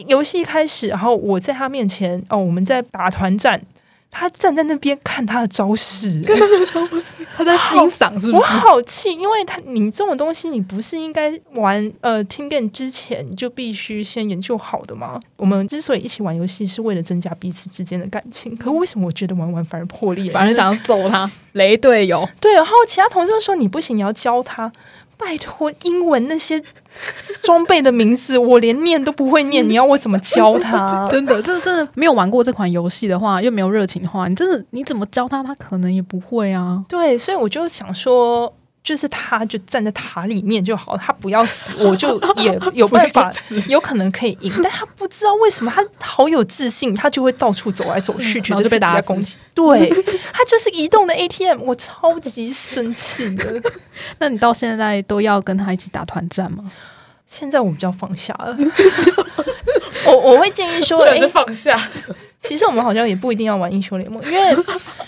[0.08, 3.62] 游戏开始，然后我在他面前哦，我们在打团战。
[4.14, 6.22] 他站在那边看他的招式，
[7.34, 8.34] 他在欣赏，是不是？
[8.34, 15.18] 我好气，因为他你这种东西，你不是应该玩呃听电之前就必须先研究好的吗？
[15.38, 18.54] 我们之所以一起玩游戏，是为了增加彼此之间的感情。
[18.58, 22.28] 可为什么我觉得玩玩反而破裂，反而想要揍他，雷队友？
[22.42, 24.70] 对，然后其他同事说你不行，你要教他。
[25.18, 26.62] 拜托，英文那些
[27.42, 31.08] 装备的名字我连念都不会念， 你要我怎么教他？
[31.12, 36.84] 真的，这真的没有玩过这款游戏的话，又没有热情的话，你真的你怎么教他，他可能也不会啊。
[36.88, 38.54] 对，所以我就想说。
[38.84, 43.32] 就是他，就站在塔里面就好，他不要死， 我就也有办法，
[43.68, 44.52] 有可能可以赢。
[44.64, 49.38] 但他不知道为什么，他好有自信，他就会到处走来走去，觉得被大家攻击。
[49.54, 49.88] 对
[50.34, 53.62] 他就是移动的 ATM，我超级生气的。
[54.18, 56.72] 那你到现在都要跟他一起打团战吗？
[57.28, 58.58] 现在我比较放下了。
[60.08, 61.80] 我我会建议说，哎，放下。
[62.42, 64.52] 其实我们好像也不一定要玩英雄联盟，因为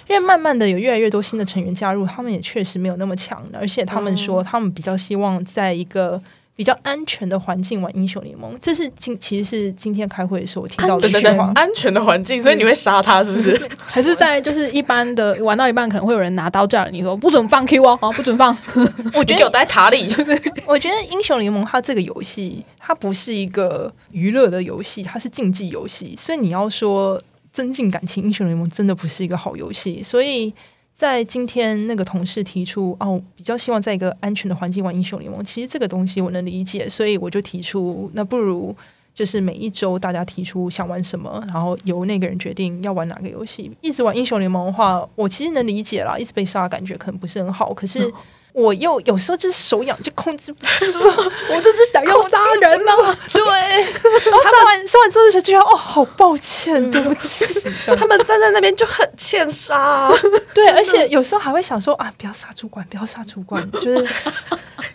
[0.08, 6.22] 因为慢慢的有越来越多新的成员加入，他们也确实没有那么强而且他们说他们比较希望在一个。
[6.56, 11.52] 比较安全的环境玩英雄联盟，这是今其实是今天开会的时候我听到的句话。
[11.56, 13.60] 安全的环境，所以你会杀他是不是？
[13.86, 18.56] 还是在就是一般的玩到一半，可能会有人拿刀架你说不准放 Q 哦，不准放。
[19.16, 20.08] 我觉得有在塔里。
[20.68, 27.20] 我觉得英雄联盟它这个游戏，它不是一个娱乐的游戏，它是竞技游戏，所以你要说
[27.52, 30.54] 增进感情，英雄联盟真的不是一个好游戏，所以。
[30.94, 35.44] 在今天，那个同事提出哦，比较希望在一个安全的环境玩英雄联盟。
[35.44, 38.76] 其实这个东西我能理解，所以我就提出，那不如
[39.14, 43.72] 就是每一周大家提出想玩什么，然后由那个人决定要玩哪个游戏。
[43.82, 47.74] 一直玩英雄联盟的话，我其实能理解啦，一直被杀，感觉可能不是很好。
[47.74, 48.12] 可是。
[48.54, 51.00] 我又有时候就是手痒，就控制不住，
[51.50, 52.92] 我就是想要杀人呢。
[53.34, 57.68] 对，然后杀完杀完之后就觉得哦，好抱歉，对不起。
[57.98, 60.08] 他们站在那边就很欠杀，
[60.54, 64.08] 对，而且有时候还会想说啊，不要杀主管，不要杀主管，就是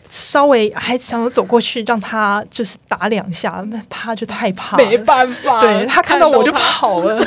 [0.08, 7.26] 稍微还想着走过去让他就是打两下，那他就太怕，没办法，对他看到我就跑了。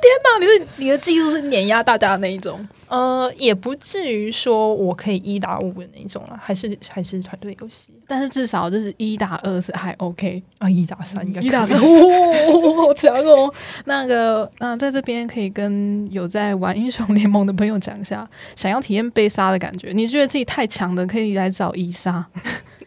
[0.00, 2.66] 天哪，你是你的技术是碾压大家的那一种？
[2.88, 7.88] 呃，也不至于说我可以一打五的那一种了，还是还是团队游戏。
[8.08, 13.52] 但是至少就是一打二是还 OK 啊，一打三应该一打三，哇，好强哦！
[13.86, 22.24] 那个，那在这边可以跟有在玩英雄联盟的朋友讲一下，想要体验被杀的感觉，你觉得自己太强的，可以来找伊莎。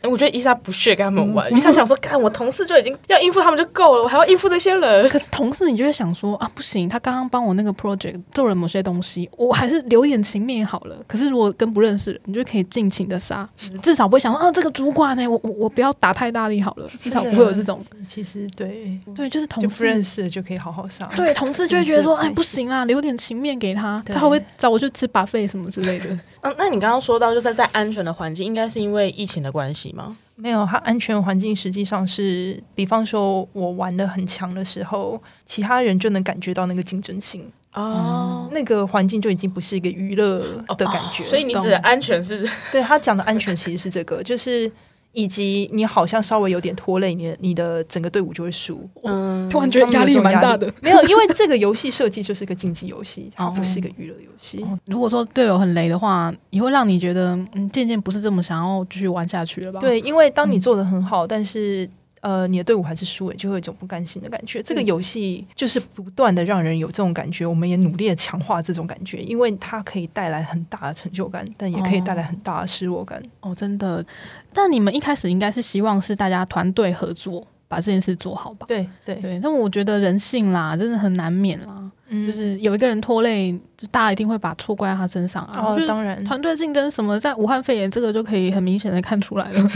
[0.04, 5.10] 我觉得伊莎不屑跟他们玩，伊莎想说，干我同事就已经要应付他们就够了，我还要应付这些人。
[5.10, 10.96] 可是同事，你就会想说啊，不行，他刚刚帮我那个 project 做了某些东西，我还是留点情面好了。
[11.08, 13.48] 可是如果跟不认识，你就可以尽情的杀，
[13.82, 17.82] 至少不会想说啊，这个主管呢，我我我不要打太大力好了，至少不会有这种。
[18.08, 21.06] 其实对对，就是同事不认识就可以好好杀。
[21.16, 26.06] 对，同事就会觉得说，哎，不行啊，留点情面给他，他会找我去吃 buffet 什么之类的。
[26.42, 30.18] 嗯， 那你刚刚说到就是在安全的环境，应该是因为疫情的关系吗？
[30.36, 40.40] 没有，它安全环境实际上是，比方说我玩的很强的时候，其他人就能感觉到那个竞争性哦，那个环境就已经不是一个娱乐
[40.78, 41.24] 的感觉。
[41.24, 42.50] 所以你指的安全是？
[42.72, 44.72] 对他讲的安全其实是这个，就是。
[45.12, 48.88] 以及你好像稍微有点拖累你，你的整个队伍就会输。
[49.04, 50.72] 嗯，突然觉得压力蛮大的。
[50.82, 54.66] 没有，因为这个游戏设计就是个竞技游戏，它不是一个娱乐游戏。
[54.86, 59.80] 如果说队友很雷的话，也会让你觉得嗯，渐渐不是这么想要继续玩下去了吧？
[59.80, 61.90] 对，因为当你做的很好，但是。
[62.22, 64.62] 呃，你的队伍还是输了，就会有一种不甘心的感觉。
[64.62, 73.24] 这个游戏就是不断的让人有这种感觉，我们也努力的强化这种感觉，因为它可以带来很大的成就感，但也可以带来很大的失落感。
[73.42, 74.06] 哦，真的。
[74.52, 78.66] 但你们一开始应该是希望是大家团队合作，把这件事做好吧？
[78.68, 79.40] 对对对。
[79.40, 81.92] 那我觉得人性啦，真的很难免啦。
[82.10, 85.62] 就是有一个人拖累，就大家一定会把错怪在他身上啊。
[85.62, 89.70] 哦，当然，团队竞争什么，在武汉肺炎这个就可以很明显的看出来了。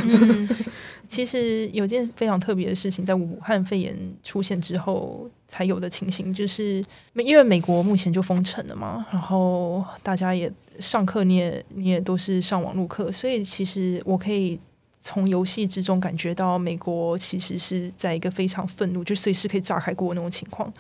[1.07, 14.59] 其实有件非常特别的事情，在武汉肺炎出现之后才有的情形，就是因为美国目前就封城了嘛，然后大家也上课，你也你也都是上网络课，所以其实我可以
[15.01, 20.73] 从游戏之中感觉到美国其实是在一个非常愤怒，就随时可以炸开锅那种情况。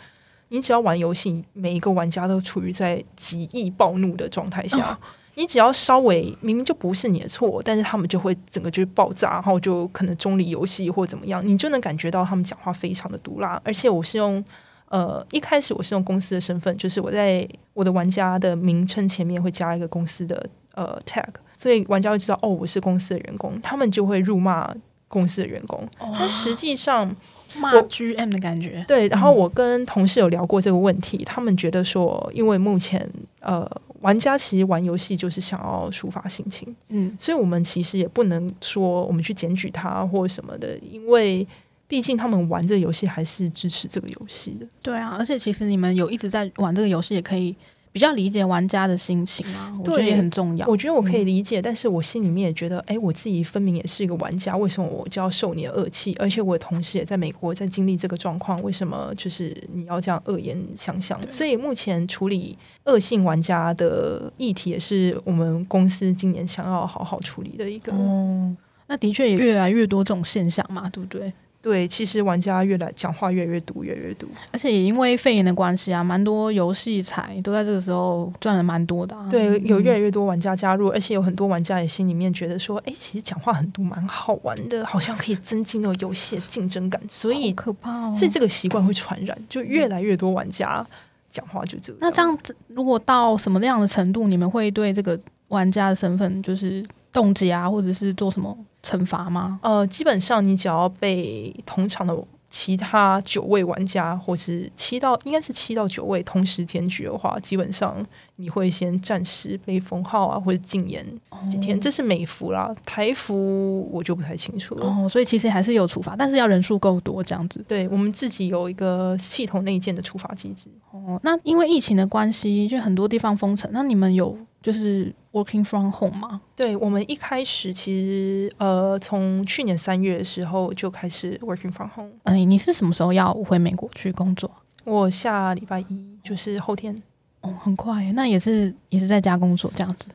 [0.49, 4.97] 你只要玩游戏，每一个玩家都处于在极易暴怒的状态下。
[5.35, 13.59] 你只要稍微明明就不是你的错，但是他们就会整个就是爆炸，然后就可能中离游戏或怎么样，你就能感觉到他们讲话非常的毒辣。
[13.65, 14.45] 而且我是用
[14.89, 24.71] 呃一开始我是用公司的身份，就是我在我的玩家的名称前面会加一个公司的呃 tag，所以玩家会知道哦我是公司的员工，他们就会辱骂
[25.07, 25.89] 公司的员工。
[25.99, 27.11] 但实际上
[27.57, 29.07] 骂 GM 的感觉，对。
[29.07, 33.69] 然后我跟同事有聊过这个问题，他们觉得说，因为目前呃。
[34.03, 41.47] 玩家其实玩游戏就是想要抒发心情，嗯，所以我们其实也不能说我们去检举他或什么的，因为
[41.87, 44.67] 毕竟他们玩这个游戏还是支持这个游戏的。
[44.81, 47.55] 对啊，而且其实你们有一直在玩这个游戏，也可以。
[47.93, 50.67] 比较理解玩家的心情啊，我觉得也很重要。
[50.67, 56.15] 我觉得我可以理解，但是我心里面也觉得，哎，我自己分明也是一个玩家，为什么我就要受你的恶气？
[56.19, 61.19] 而且我同时也在美国在经历这个状况，为什么就是你要这样恶言相向？
[61.31, 67.93] 所以目前处理恶性玩家的议题，也是我们公司今年想要好好处理的一个。
[67.93, 68.55] 哦，
[68.87, 71.31] 那的确也越来越多这种现象嘛，对不对？
[71.63, 79.15] 对，其实玩家越来讲话越来越毒，越来越毒，而且也因为肺炎的关系啊，蛮多游戏才都在这个时候赚了蛮多的。
[79.31, 87.01] 对，有越来越多玩家加入，而且有很多玩家也心里面觉得说，哎，其实讲话很毒，蛮好玩的，好像可以增进那个游戏的竞争感。
[87.07, 90.85] 所以可怕，所以这个习惯会传染，就越来越多玩家
[91.31, 91.99] 讲话就这个。
[92.01, 98.53] 那这样子，如果到什么样的程度，你们会对这个玩家的身份就是冻结啊，或者是做什么？
[98.83, 99.59] 惩罚吗？
[99.63, 102.15] 呃，基本上你只要被同场的
[102.49, 108.05] 其他九位玩家，或是七到应该是七到九位同时检举的话，基本上
[108.35, 111.03] 你会先暂时被封号啊，或者禁言
[111.49, 111.79] 几天。
[111.81, 114.85] 这是美服啦，台服我就不太清楚了。
[114.85, 117.63] 哦，所以其实还是有处罚，但是要人数够多这样子。
[117.67, 120.69] 对我们自己有一个系统内建的处罚机制。
[120.91, 125.13] 哦，那因为疫情的关系，就很多地方封城，那你们有就是。
[125.33, 126.41] Working from home 吗？
[126.55, 132.11] 对，我们一开始其实呃，从去年三月的时候就开始 Working from home。
[132.21, 134.51] 哎，你是什么时候要回美国去工作？
[134.83, 136.95] 我下礼拜一，就是后天。
[137.41, 140.09] 哦，很快，那也是也是在家工作这样子。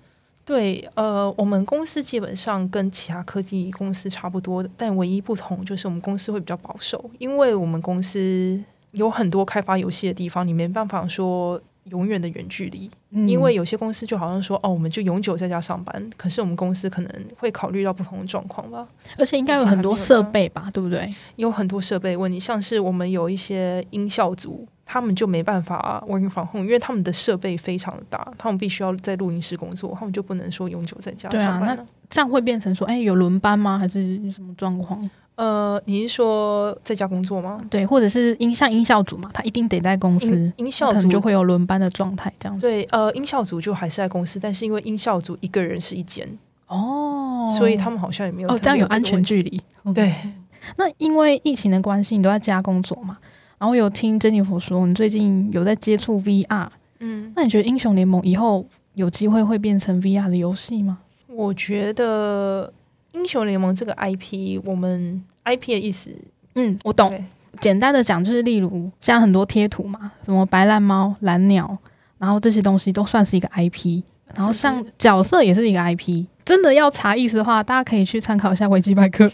[0.45, 11.61] 对，呃，我们公司基本上跟其他科技公司差不多的，但唯一不同就是我们公司会比较保守，因为我们公司有很多开发游戏的地方，你没办法说。
[11.91, 12.91] 永远的远距离，
[13.27, 16.11] 因为有些公司就好像说，哦，我们就永久在家上班。
[16.17, 18.87] 可是我们公司可能会考虑到不同的状况吧，
[19.19, 21.13] 而且应该有很多设备吧，对不对？
[21.37, 31.77] 有很多设备问题，像是我们有一些音效组，他们就没办法 working from home，因为他们的设备非常的大，他们必须要在录音室工作，他们就不能说永久在家上班。
[31.77, 33.79] 那这样会变成说，哎，有轮班吗？
[33.79, 35.09] 还是什么状况？
[35.39, 37.65] 呃，你是说在家工作吗？
[37.71, 42.67] 对，或者是音像音效组嘛，他一定得在公司，音效组就会有轮班的状态这样子。
[42.67, 46.29] 对，呃，音效组就还是在公司，但是因为音效组一个人是一间
[46.67, 49.63] 哦，所以他们好像也没有哦，这样有安全距离。
[49.95, 50.13] 对，
[50.77, 53.17] 那因为疫情的关系，你都在家工作嘛？
[53.59, 56.67] 然后有听珍妮佛说，你最近有在接触 VR，
[56.99, 60.99] 嗯，那你觉得英雄联盟以后有机会会变成 VR 的游戏吗？
[61.29, 62.73] 我觉得。
[63.19, 66.11] 英雄联盟这个 IP，我们 IP 的意思，
[66.55, 67.13] 嗯，我懂。
[67.61, 71.77] 简单的讲，就是例如像很多贴图嘛，什么白蓝猫、蓝鸟，
[72.19, 74.03] 然后这些东西都算是一个 IP。
[74.35, 76.25] 然后像角色也是一个 IP。
[76.45, 79.29] 真的要查意思的话，大家可以去参考一下维基百科。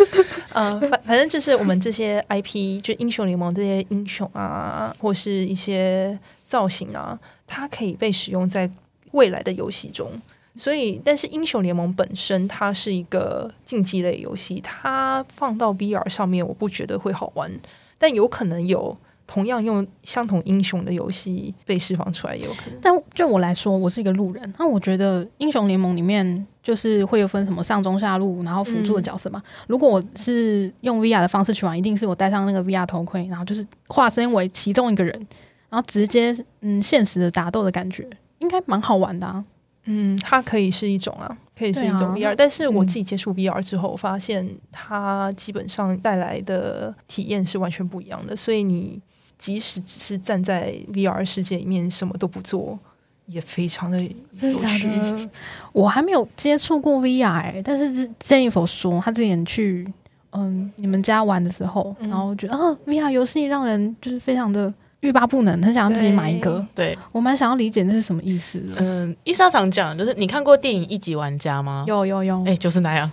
[0.52, 7.16] 呃，反反正就是我们这些 IP，就英雄联盟这些英雄啊，或是一些造型啊，
[7.46, 8.68] 它可以被使用在
[9.12, 10.10] 未来的游戏中。
[10.58, 17.50] 所以，但是英雄联盟本身它是一个竞技类游戏，它放到 VR 上面，我不觉得会好玩。
[17.96, 18.96] 但有可能有
[19.26, 22.78] 同样用相同英雄的游戏被释放出来，也有可能。
[22.82, 29.42] 但就我来说，我是一个路人，那我觉得英雄联盟里面就是会有分什么上中下路，然后辅助的角色嘛。
[29.66, 35.14] 如果我是用 VR 的方式去玩，一定是我戴上那个 VR 头盔，然后就是化身为其中一个人，
[35.68, 39.44] 然后直接嗯现实的打斗的感觉，应该蛮好玩的啊。
[39.90, 48.36] 嗯，它可以是一种啊，可以是一种 VR，但是我自己接触 VR 之后，发现它基本上带来的体验是完全不一样的。
[48.36, 49.00] 所以你
[49.38, 52.78] 即使只是站在 VR 世界里面什么都不做，
[53.24, 54.08] 也非常的有
[54.66, 55.30] 趣。
[55.72, 59.90] 我还没有接触过 VR，但是建议否说他之前去
[60.32, 64.72] 嗯你们家玩的时候，然后觉得啊 VR 游戏让人就是非常的。
[65.00, 66.64] 欲罢不能，很想要自己买一个。
[66.74, 68.60] 对我蛮想要理解那是什么意思。
[68.78, 71.84] 嗯，伊莎常讲，就是你看过电影《一级玩家》吗？
[71.86, 73.10] 有有有，哎，就是那样。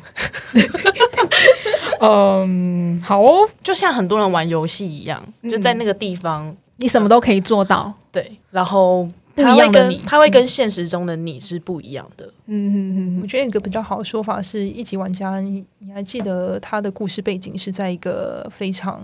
[2.02, 7.94] 嗯，好哦，就像很多人玩游戏一样，就在那个地方你什么都可以做到。
[8.12, 12.26] 对，然后不他会跟一样的你他会跟现实中的你是不一样的。
[12.48, 12.76] 嗯嗯
[13.18, 19.02] 嗯我觉得有一个比较好的说法是，一级玩家，你你还记得他的故事背景是在一个非常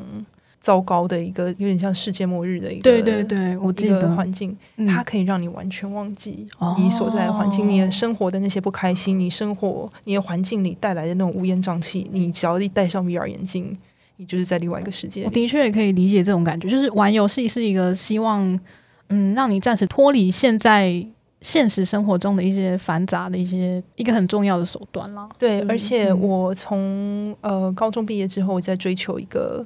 [0.62, 13.76] 糟糕的一个，有点像世界末日的一个，对对对，我一个记得，环境，嗯它可以让你完全忘记哦你所在的环境，你的生活的那些不开心，你生活你的环境里带来的那种乌烟瘴气，你只要一戴上 VR 眼镜，
[14.18, 15.24] 你就是在另外一个世界。
[15.24, 18.60] 我的确也可以理解这种感觉，就是玩游戏是一个希望，
[19.10, 21.04] 嗯，让你暂时脱离现在
[21.42, 25.28] 现实生活中的一些繁杂的一些一个很重要的手段啦。
[25.40, 29.66] 对，嗯而且嗯我从呃高中毕业之后，我在追求一个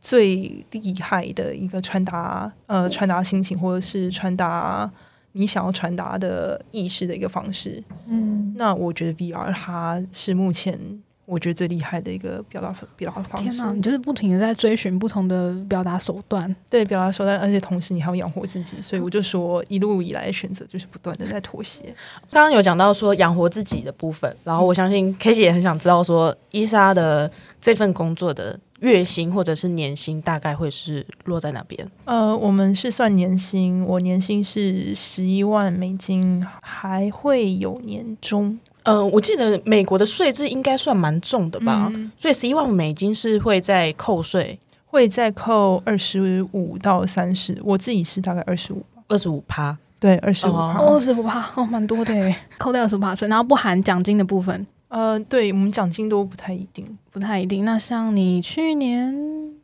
[0.00, 4.90] 最厉害的一个传达呃传达心情，或者是传达
[5.32, 7.82] 你想要传达的意识的一个方式。
[8.06, 10.78] 嗯，那我觉得 VR 它是目前
[11.26, 13.74] 我觉得最厉害的一个表达表达方式天哪，。
[13.74, 16.56] 你就是不停的在追寻不同的表达手段。
[16.70, 21.94] 对表达手段，而且同时你还要养活自己，所以我就说一路以来的选择就是不断的在妥协。
[22.30, 27.30] 刚刚有讲到说养活自己的部分，然后我相信 K 姐也很想知道说伊莎的
[27.60, 31.90] 这份工作的月薪或者是年薪大概会是落在哪边？
[32.04, 49.76] 呃，我们是算年薪，我年薪是十一万美金，还会有年终呃、我记得美国的税制应该算蛮重的吧，嗯所以十一万美金是会在扣税会再扣二十五到三十，我自己是大概二十五，二十五趴。
[50.00, 50.52] 对，二十五。
[50.52, 56.86] 哦二，十五趴，哦，蛮多的耶，扣掉二十五趴税，然后不含奖金的部分呃，对我们奖金都不太一定。
[57.10, 57.64] 不太一定。
[57.64, 59.14] 那像你去年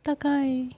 [0.03, 0.29] 大概，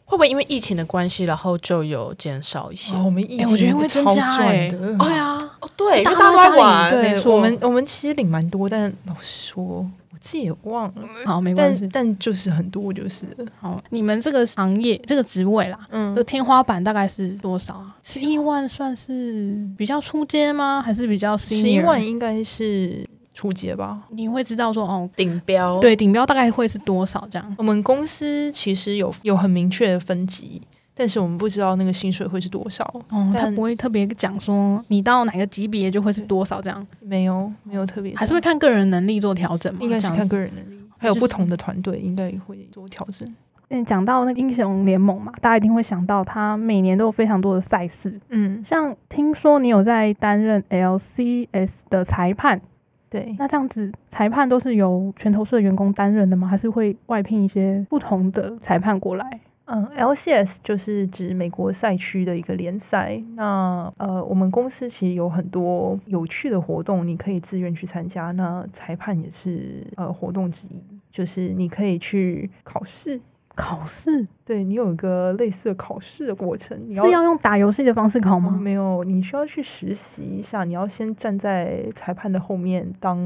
[0.06, 2.96] 会不会因为疫情的关系，然后就有减少一些？
[2.96, 4.98] 哦，我们疫哎、情我觉得会增超加哎、赚的。
[4.98, 11.02] 对啊，哦，对，因为大家大家都在家里在玩，对我们我们其实领蛮多，但老实说，我自己也忘了。
[11.26, 12.18] 好，没关系但。
[12.20, 13.26] 就是很多，就是
[13.60, 17.96] 好，你们这个行业这个职位啦，嗯的天花板大概是多少啊？
[18.04, 20.82] 十一万算是比较出街吗？
[20.82, 21.36] 还是比较？
[21.36, 23.08] 十一万应该是
[23.38, 24.02] 初阶吧。
[24.10, 25.80] 你会知道说哦，顶标。
[25.80, 27.56] 对，顶标大概会是多少这样？
[27.60, 30.60] 我们公司其实有有很明确的分级，
[30.96, 39.80] 但是我们不知道那个薪水会是多少，哦，他不会特别讲说你到哪个级别就会是多少这样，没有没有特别讲，还是会看个人能力做调整嘛？
[39.82, 43.32] 应该是看个人能力，还有不同的团队应该会做调整。
[43.70, 48.18] 嗯，讲到那个英雄联盟嘛，大家一定会想到它每年都有非常多的赛事。
[48.30, 52.62] 嗯，像听说你有在担任 LCS 的裁判，
[53.10, 56.48] 对，那这样子裁判都是由拳头社员工担任的吗？
[56.48, 59.40] 还是会外聘一些不同的裁判过来？
[59.70, 63.22] 嗯，LCS 就是指美国赛区的一个联赛。
[63.36, 68.32] 那呃，我们公司其实有很多有趣的活动，你可以自愿去参加。
[68.32, 70.82] 那裁判也是呃活动之一，
[71.12, 73.20] 就是你可以去考试。
[73.58, 78.60] 考试对你有一个类似的考试的过程，你是要用打游戏的方式考嗯吗？
[78.62, 80.64] 没有，你需要去实习一下。
[80.64, 83.18] 你要先站在裁判的后面当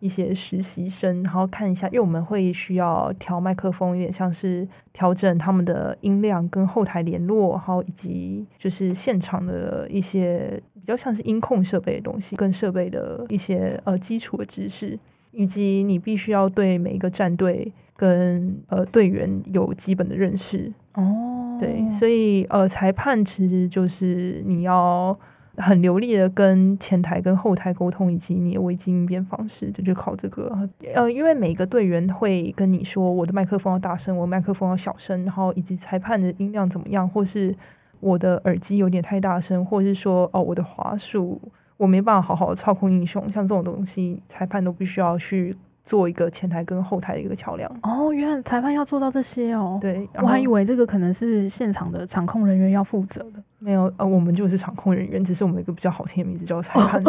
[0.00, 14.98] 一些实习生，然后看一下，因为我们会需要调麦克风，有点像是调整他们的音量跟后台联络，还有以及就是现场的一些比较像是音控设备的东西，跟设备的一些呃基础的知识，
[15.30, 17.72] 以及你必须要对每一个战队
[18.02, 20.72] 跟呃队员有基本的认识。
[20.94, 25.16] 哦，对，所以呃，裁判其实就是你要
[25.56, 30.68] 很流利的跟前台跟后台沟通，以及你的危机应变方式，就就靠这个。
[30.94, 37.54] 呃，因为每个队员会跟你说，我的麦克风要大声，我麦克风要小声，然后以及裁判的音量怎么样，或是
[38.00, 41.40] 我的耳机有点太大声，或者是说哦，我的滑鼠
[41.76, 47.70] 我没办法好好的操控英雄，像这种东西，裁判都必须要去做一个前台跟后台的一个桥梁。
[47.82, 49.78] 哦，原来裁判要做到这些哦。
[49.80, 53.42] 对，我还以为这个可能是现场的场控人员要负责的。
[53.58, 57.02] 没有，呃，我们就是场控人员，只是我们一个比较好听的名字叫裁判。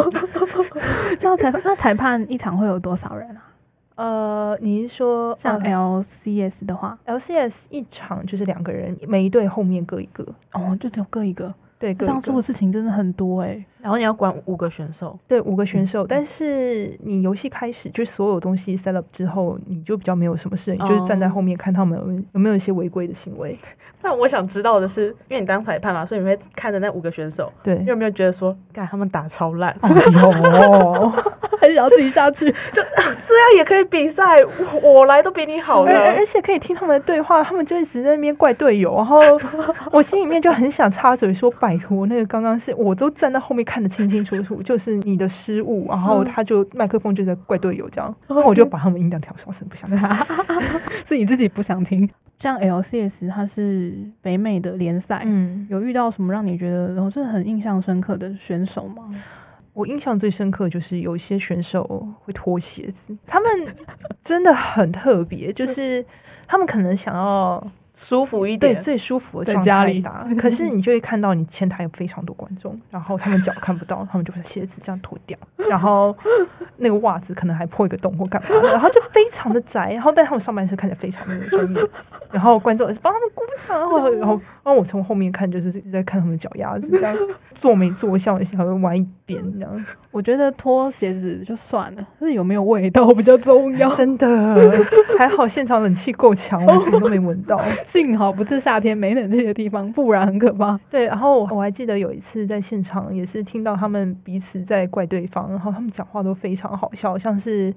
[1.18, 3.42] 叫裁判，那裁判一场会有多少人啊？
[3.96, 16.06] 呃，你是说像呃 LCS 的话，LCS 一场就是两个人，每一队后面各一个，哦，就只有各一个，对，这样做的，事情真的很多哎、然后你要管五个选手，对，五个选手。
[16.06, 23.56] 但是你游戏开始，就所有东西 set up 之后，你就比较没有什么事，你就是站在后面看他们有没有有没有一些违规的行为。
[24.02, 31.12] 那我想知道的是，因为你当裁判嘛，所以你会看着那五个选手，对你，有没有觉得说，干他们打超烂，有，
[31.60, 32.50] 很想要自己下去。
[32.50, 34.42] 就这样也可以比赛？
[34.82, 36.24] 我我来都比你好了而而。
[36.24, 39.20] 且可以听他们的对话，他们就一直在那边怪队友，然后
[39.92, 49.98] 我心里面就很想插嘴说：“拜托，那个刚刚是我都站在后面看得清清楚楚， 就是你的失误，然后他就麦克风就在怪队友这样，然后我就把他们音量调小声，不想听。
[51.06, 52.08] 是你自己不想听。
[52.38, 59.08] 像 LCS 它是北美的联赛，嗯，有遇到什么让你觉得然后真的很印象深刻的选手吗？
[59.72, 63.48] 我印象最深刻就是有一些选手会脱鞋子，他们
[64.22, 66.04] 真的很特别，就是
[66.46, 67.64] 他们可能想要
[67.94, 68.80] 舒服一点对点。
[68.80, 75.38] 最舒服的状在家里态打， 可是你就会看到你前台有非常多观众，然后他们脚看不到，他们就把鞋子这样脱掉，
[75.70, 76.14] 然后
[76.78, 81.88] 那个袜子可能还破一个洞或干嘛的，然后就非常的窄，然后但他们上半身看起来非常的专业，
[82.32, 84.34] 然后观众也是帮他们鼓掌，然后然后
[84.64, 87.16] 然后我从后面看就是一直在看他们脚丫子，这样
[87.54, 93.94] 做没做笑一下，还会弯一边这样，我觉得脱鞋子就算了，但是有没有味道比较重要。
[93.94, 94.26] 真的
[95.16, 97.60] 还好现场冷气够强，我什么都没闻到。
[97.86, 100.78] 幸好不是夏天没冷气的地方，不然很可怕。
[100.90, 107.72] 对，然后我还记得有一次在现场，也是听到他们彼此在怪对方，然后他们讲话都非常好笑，像是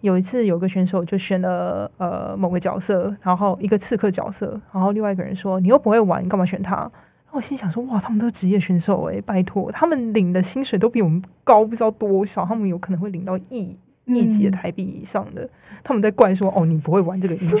[0.00, 6.74] 有一次有个选手就选了呃某个角色，然后一个刺客角色，然后另外一个人说你又不会玩，你干嘛选他？
[6.76, 15.48] 然后我心想说哇，他们都是职业选手诶、拜托，他们领的薪水都比我们高不知道多少，他们有可能会领到亿亿级的台币以上的，
[15.82, 17.58] 他们在怪说哦你不会玩这个英雄，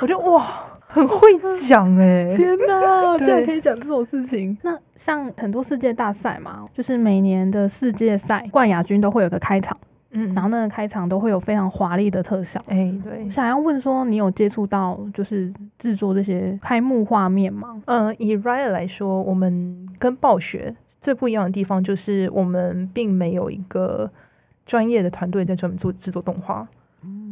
[0.00, 0.46] 我觉得哇
[0.90, 1.28] 很会
[1.68, 4.56] 讲诶、天哪，对居然可以讲这种事情！
[4.62, 9.76] 那像很多世界大赛嘛，就是每年的世界赛冠亚军都会有个开场，
[10.12, 12.58] 嗯然后那个开场都会有非常华丽的特效。
[12.68, 17.80] 哎、对，想要问说，你有接触到就是制作这些开幕画面吗？
[17.84, 24.10] 嗯，以 Riot 来说，我们跟暴雪最不一样的地方就是，我们并没有一个
[24.64, 26.66] 专业的团队在专门做制作动画，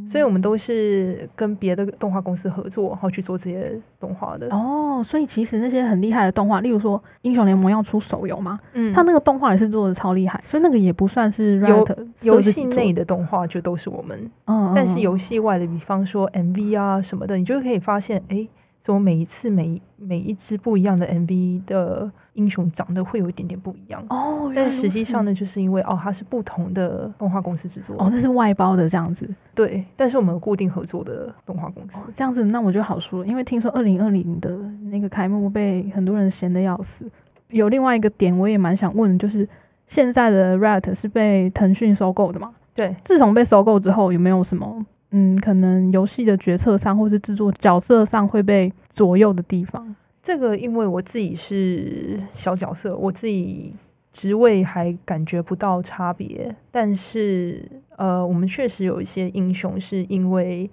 [0.07, 4.49] 所以我们都是跟别的动画公司合作，然后去做这些动画的。
[4.51, 18.47] 哦，所以其实那些很厉害的动画，例如说《英雄联盟》要出手游嘛，嗯它那个动画也是做的超厉害，所以那个也不算是游 Riot 游戏内的动画就都是我们，嗯，嗯但是嗯游戏外的，比方说 MV 啊什么的，你就可以发现，哎，
[18.81, 24.01] 怎么每一次每每一支不一样的 MV 的英雄长得会有一点点不一样。
[24.09, 29.29] 哦，但实际上呢，就是因为哦，它是不同的动画公司制作，哦，那是外包的这样子。
[29.55, 32.01] 对，但是我们有固定合作的动画公司。
[32.03, 34.57] 哦这样子，那我就好说了，因为听说二零二零的
[34.91, 37.11] 那个开幕被很多人闲的要死。
[37.49, 39.49] 有另外一个点，我也蛮想问，就是
[39.87, 42.53] 现在的 Riot 是被腾讯收购的嘛？
[42.75, 49.95] 对，自从被收购之后，有没有什么嗯，可能游戏的决策上，或是制作角色上会被左右的地方？
[50.27, 53.73] 这个因为我自己是小角色，我自己
[54.11, 57.65] 职位还感觉不到差别，但是
[57.97, 60.69] 呃，我们确实有一些英雄是因为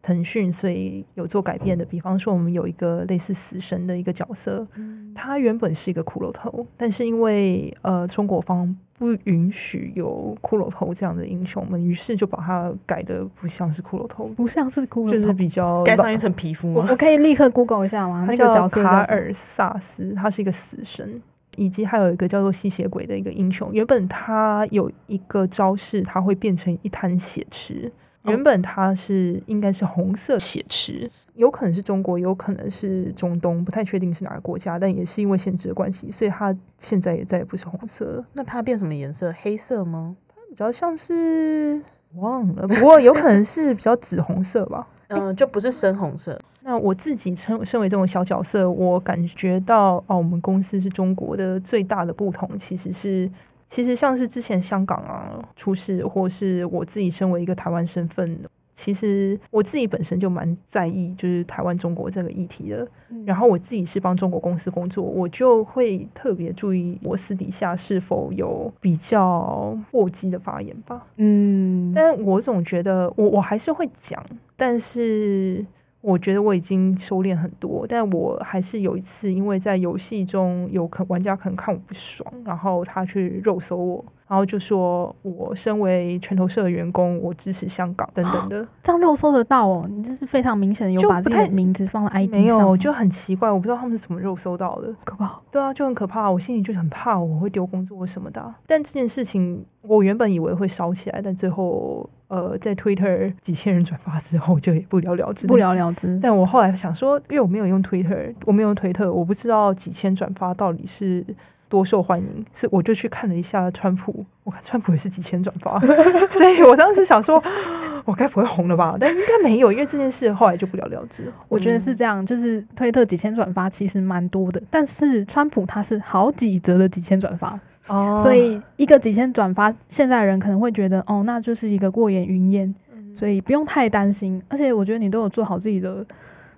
[0.00, 4.64] 腾讯所以有做改变的，比方说我们有一个类似死神的一个角色，
[5.12, 16.84] 他原本是一个骷髅头，但是因为呃中国方不允许有骷髅头这样的英雄，们于是就把它改的不像是骷髅头，不像是骷髅头，就是比较盖上一层皮肤吗？
[16.86, 18.24] 我我可以立刻 Google 一下吗？
[18.26, 21.20] 他那个叫卡尔萨斯，他是一个死神，
[21.56, 23.68] 以及还有一个叫做吸血鬼的一个英雄。
[23.72, 27.90] 原本他有一个招式，他会变成一滩血池。
[28.22, 39.32] 哦原本他是应该是红色血池，有可能是中国，有可能是中东，不太确定是哪个国家，但也是因为限制的关系，所以它现在也再也不是红色了，那它变什么颜色？
[39.42, 40.16] 黑色吗？
[40.28, 41.80] 它比较像是
[42.14, 44.86] 忘了，不过有可能是比较紫红色吧。
[45.08, 46.36] 嗯、就不是深红色。
[46.62, 53.30] 那我自己身身为这种小角色，我感觉到哦，我们公司是中国的最大的不同，其实是
[53.68, 58.40] 其实像是之前香港啊出事，或是我自己身为一个台湾身份，
[58.74, 62.86] 其实我自己本身就蛮在意就是台湾中国这个议题的。
[63.24, 71.06] 然后我自己是帮中国公司工作，我就会特别注意我私底下是否有比较过激的发言吧。
[71.18, 74.20] 嗯，但我总觉得我我还是会讲，
[74.56, 75.64] 但是
[76.00, 77.86] 我觉得我已经收敛很多。
[77.88, 84.04] 但我还是有一次，因为在游戏中有可玩家可能看我不爽，然后他去肉搜我，
[84.34, 88.66] 然后就说我身为拳头社的员工，我支持香港等等的。
[88.82, 94.92] 这样肉搜得到哦，你就是非常明显的有把自己的名字放在 ID 没有，就很奇怪，我不知道他们是怎么肉搜到的。
[95.04, 95.40] 可怕。
[95.52, 96.28] 对啊，就很可怕。
[96.28, 98.52] 我心里就很怕我会丢工作什么的啊。
[98.66, 105.46] 但这件事情，我原本以为会烧起来，但最后呃，在 Twitter 几千人转发之后，就也不了了之。
[105.46, 106.18] 不了了之。
[106.20, 111.24] 但我后来想说，因为我没有用 Twitter，我没有用推特，我不知道几千转发到底是
[111.68, 115.78] 多受欢迎，是我就去看了一下川普，我看川普也是几千转发，
[116.30, 117.42] 所以我当时想说，
[118.04, 118.96] 我该不会红了吧？
[119.00, 121.32] 但应该没有，因为这件事后来就不了了之。
[121.48, 127.58] 我觉得是这样，就是推特几千转发其实蛮多的，但是川普他是好几折的几千转发，
[127.88, 132.74] 哦所以一个几千转发，现在人可能会觉得哦，那就是一个过眼云烟，
[133.14, 134.40] 所以不用太担心。
[134.48, 136.04] 而且我觉得你都有做好自己的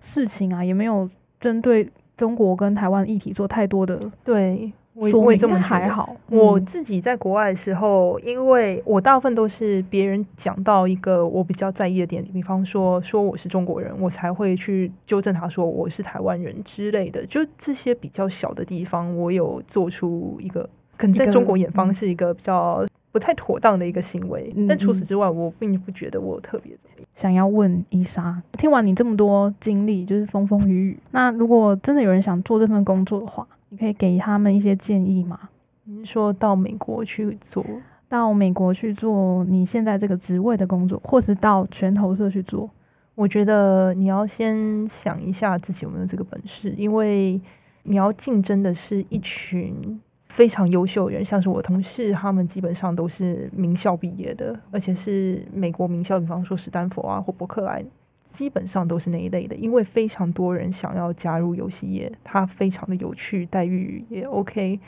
[0.01, 1.09] 事情啊，也没有
[1.41, 5.61] 针对中国跟台湾议题做太多的对，我说明，我也这么。
[5.61, 6.15] 还好。
[6.31, 17.27] 我嗯自己在国外的时候，因为我大部分都是别人讲到一个我比较在意的点，比方说说我是中国人，我才会去纠正他说我是台湾人之类的。
[17.27, 27.07] 就这些比较小的地方，我有做出一个可能在中国眼方嗯是一个比较不太妥当的一个行为，嗯但除此嗯之外，我并不觉得我特别怎么样。
[27.15, 35.39] 想要问伊莎，听完你这么多经历，就是风风雨雨，那如果真的有人想做这份工作的话，你可以给他们一些建议吗？
[35.85, 37.64] 你是说到美国去做？
[38.09, 42.71] 到美国去做你现在这个职位的工作，或是到全投社去做？
[43.17, 47.41] 我觉得你要先想一下自己有没有这个本事，因为
[47.83, 57.85] 你要竞争的是一群非常优秀的人，像是我同事，他们基本上都是名校毕业的，而且是美国名校，比方说史丹佛啊或伯克莱，
[58.27, 59.55] 基本上都是那一类的。
[59.57, 64.79] 因为非常多人想要加入游戏业，它非常的有趣，待遇也 OK。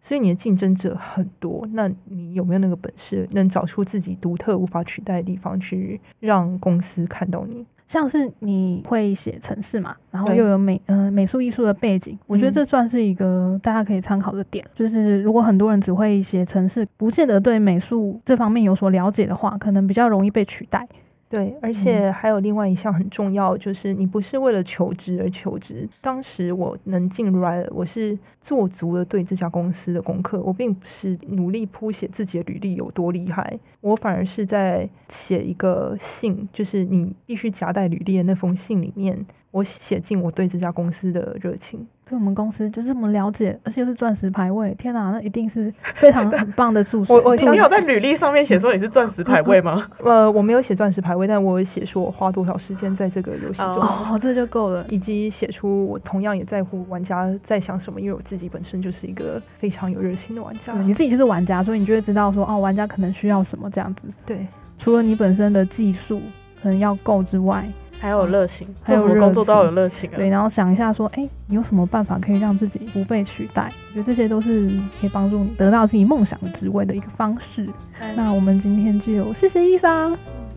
[0.00, 7.66] 所以你的竞争者很多，那你有没有那个本事，能找出自己独特无法取代的地方，去让公司看到你？
[7.88, 14.64] 像是你会写程式嘛，然后又有美呃美术艺术的背景，我觉得嗯这算是一个大家可以参考的点。
[14.74, 20.86] 就是如果很多人只会写程式，不见得对美术这方面有所了解的话，可能比较容易被取代。
[21.28, 25.86] 对，而且还有另外一项很重要，就是你不是为了求职而求职。
[26.00, 41.86] 当时我能进入来，我是做足了对这家公司的功课，我并不是努力铺写自己的履历有多厉害，我反而是在写一个信，就是你必须夹带履历的那封信里面，我写进我对这家公司的热情。
[42.08, 47.12] 对我们公司就这么了解，而且又是钻石排位，天哪，那一定是非常很棒的助手。
[47.16, 49.86] 我我你有在履历上面写说你是钻石排位吗？
[50.02, 53.76] 呃，我没有写钻石排位，但我有写说我花多少时间在这个游戏中。
[53.76, 54.84] 哦，这就够了。
[54.88, 60.72] 以及写出我同样也在乎玩家在想什么，因为我自己本身就是一个非常有热情的玩家。
[60.72, 64.08] 对，你自己就是玩家，所以你就会知道说，哦，玩家可能需要什么这样子。
[64.24, 64.46] 对
[64.78, 66.22] 除了你本身的技术
[66.62, 67.66] 可能要够之外，
[68.00, 70.16] 还有热情，还有做什么工作都要有热情啊。
[70.16, 73.70] 对，然后想一下说，哎，你有什么办法可以让自己不被取代？
[73.90, 74.70] 我觉得这些都是
[75.00, 77.68] 可以帮助你得到自己梦想的职位的一个方式。
[78.14, 80.08] 那我们今天就谢谢伊莎，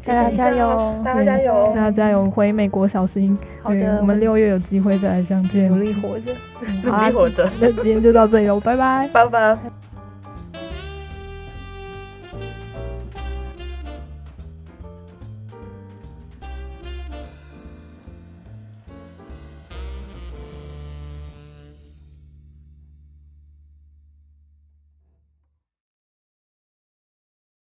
[0.06, 1.82] 大家加油，大家加油大！
[1.82, 3.38] 家加油，回美国小心。
[3.62, 5.70] 好的，我们六月有机会再来相见。
[5.70, 6.32] 努力活着。
[6.84, 9.10] 努力活着， 那今天就到这里了，拜拜。
[9.12, 9.58] 拜拜。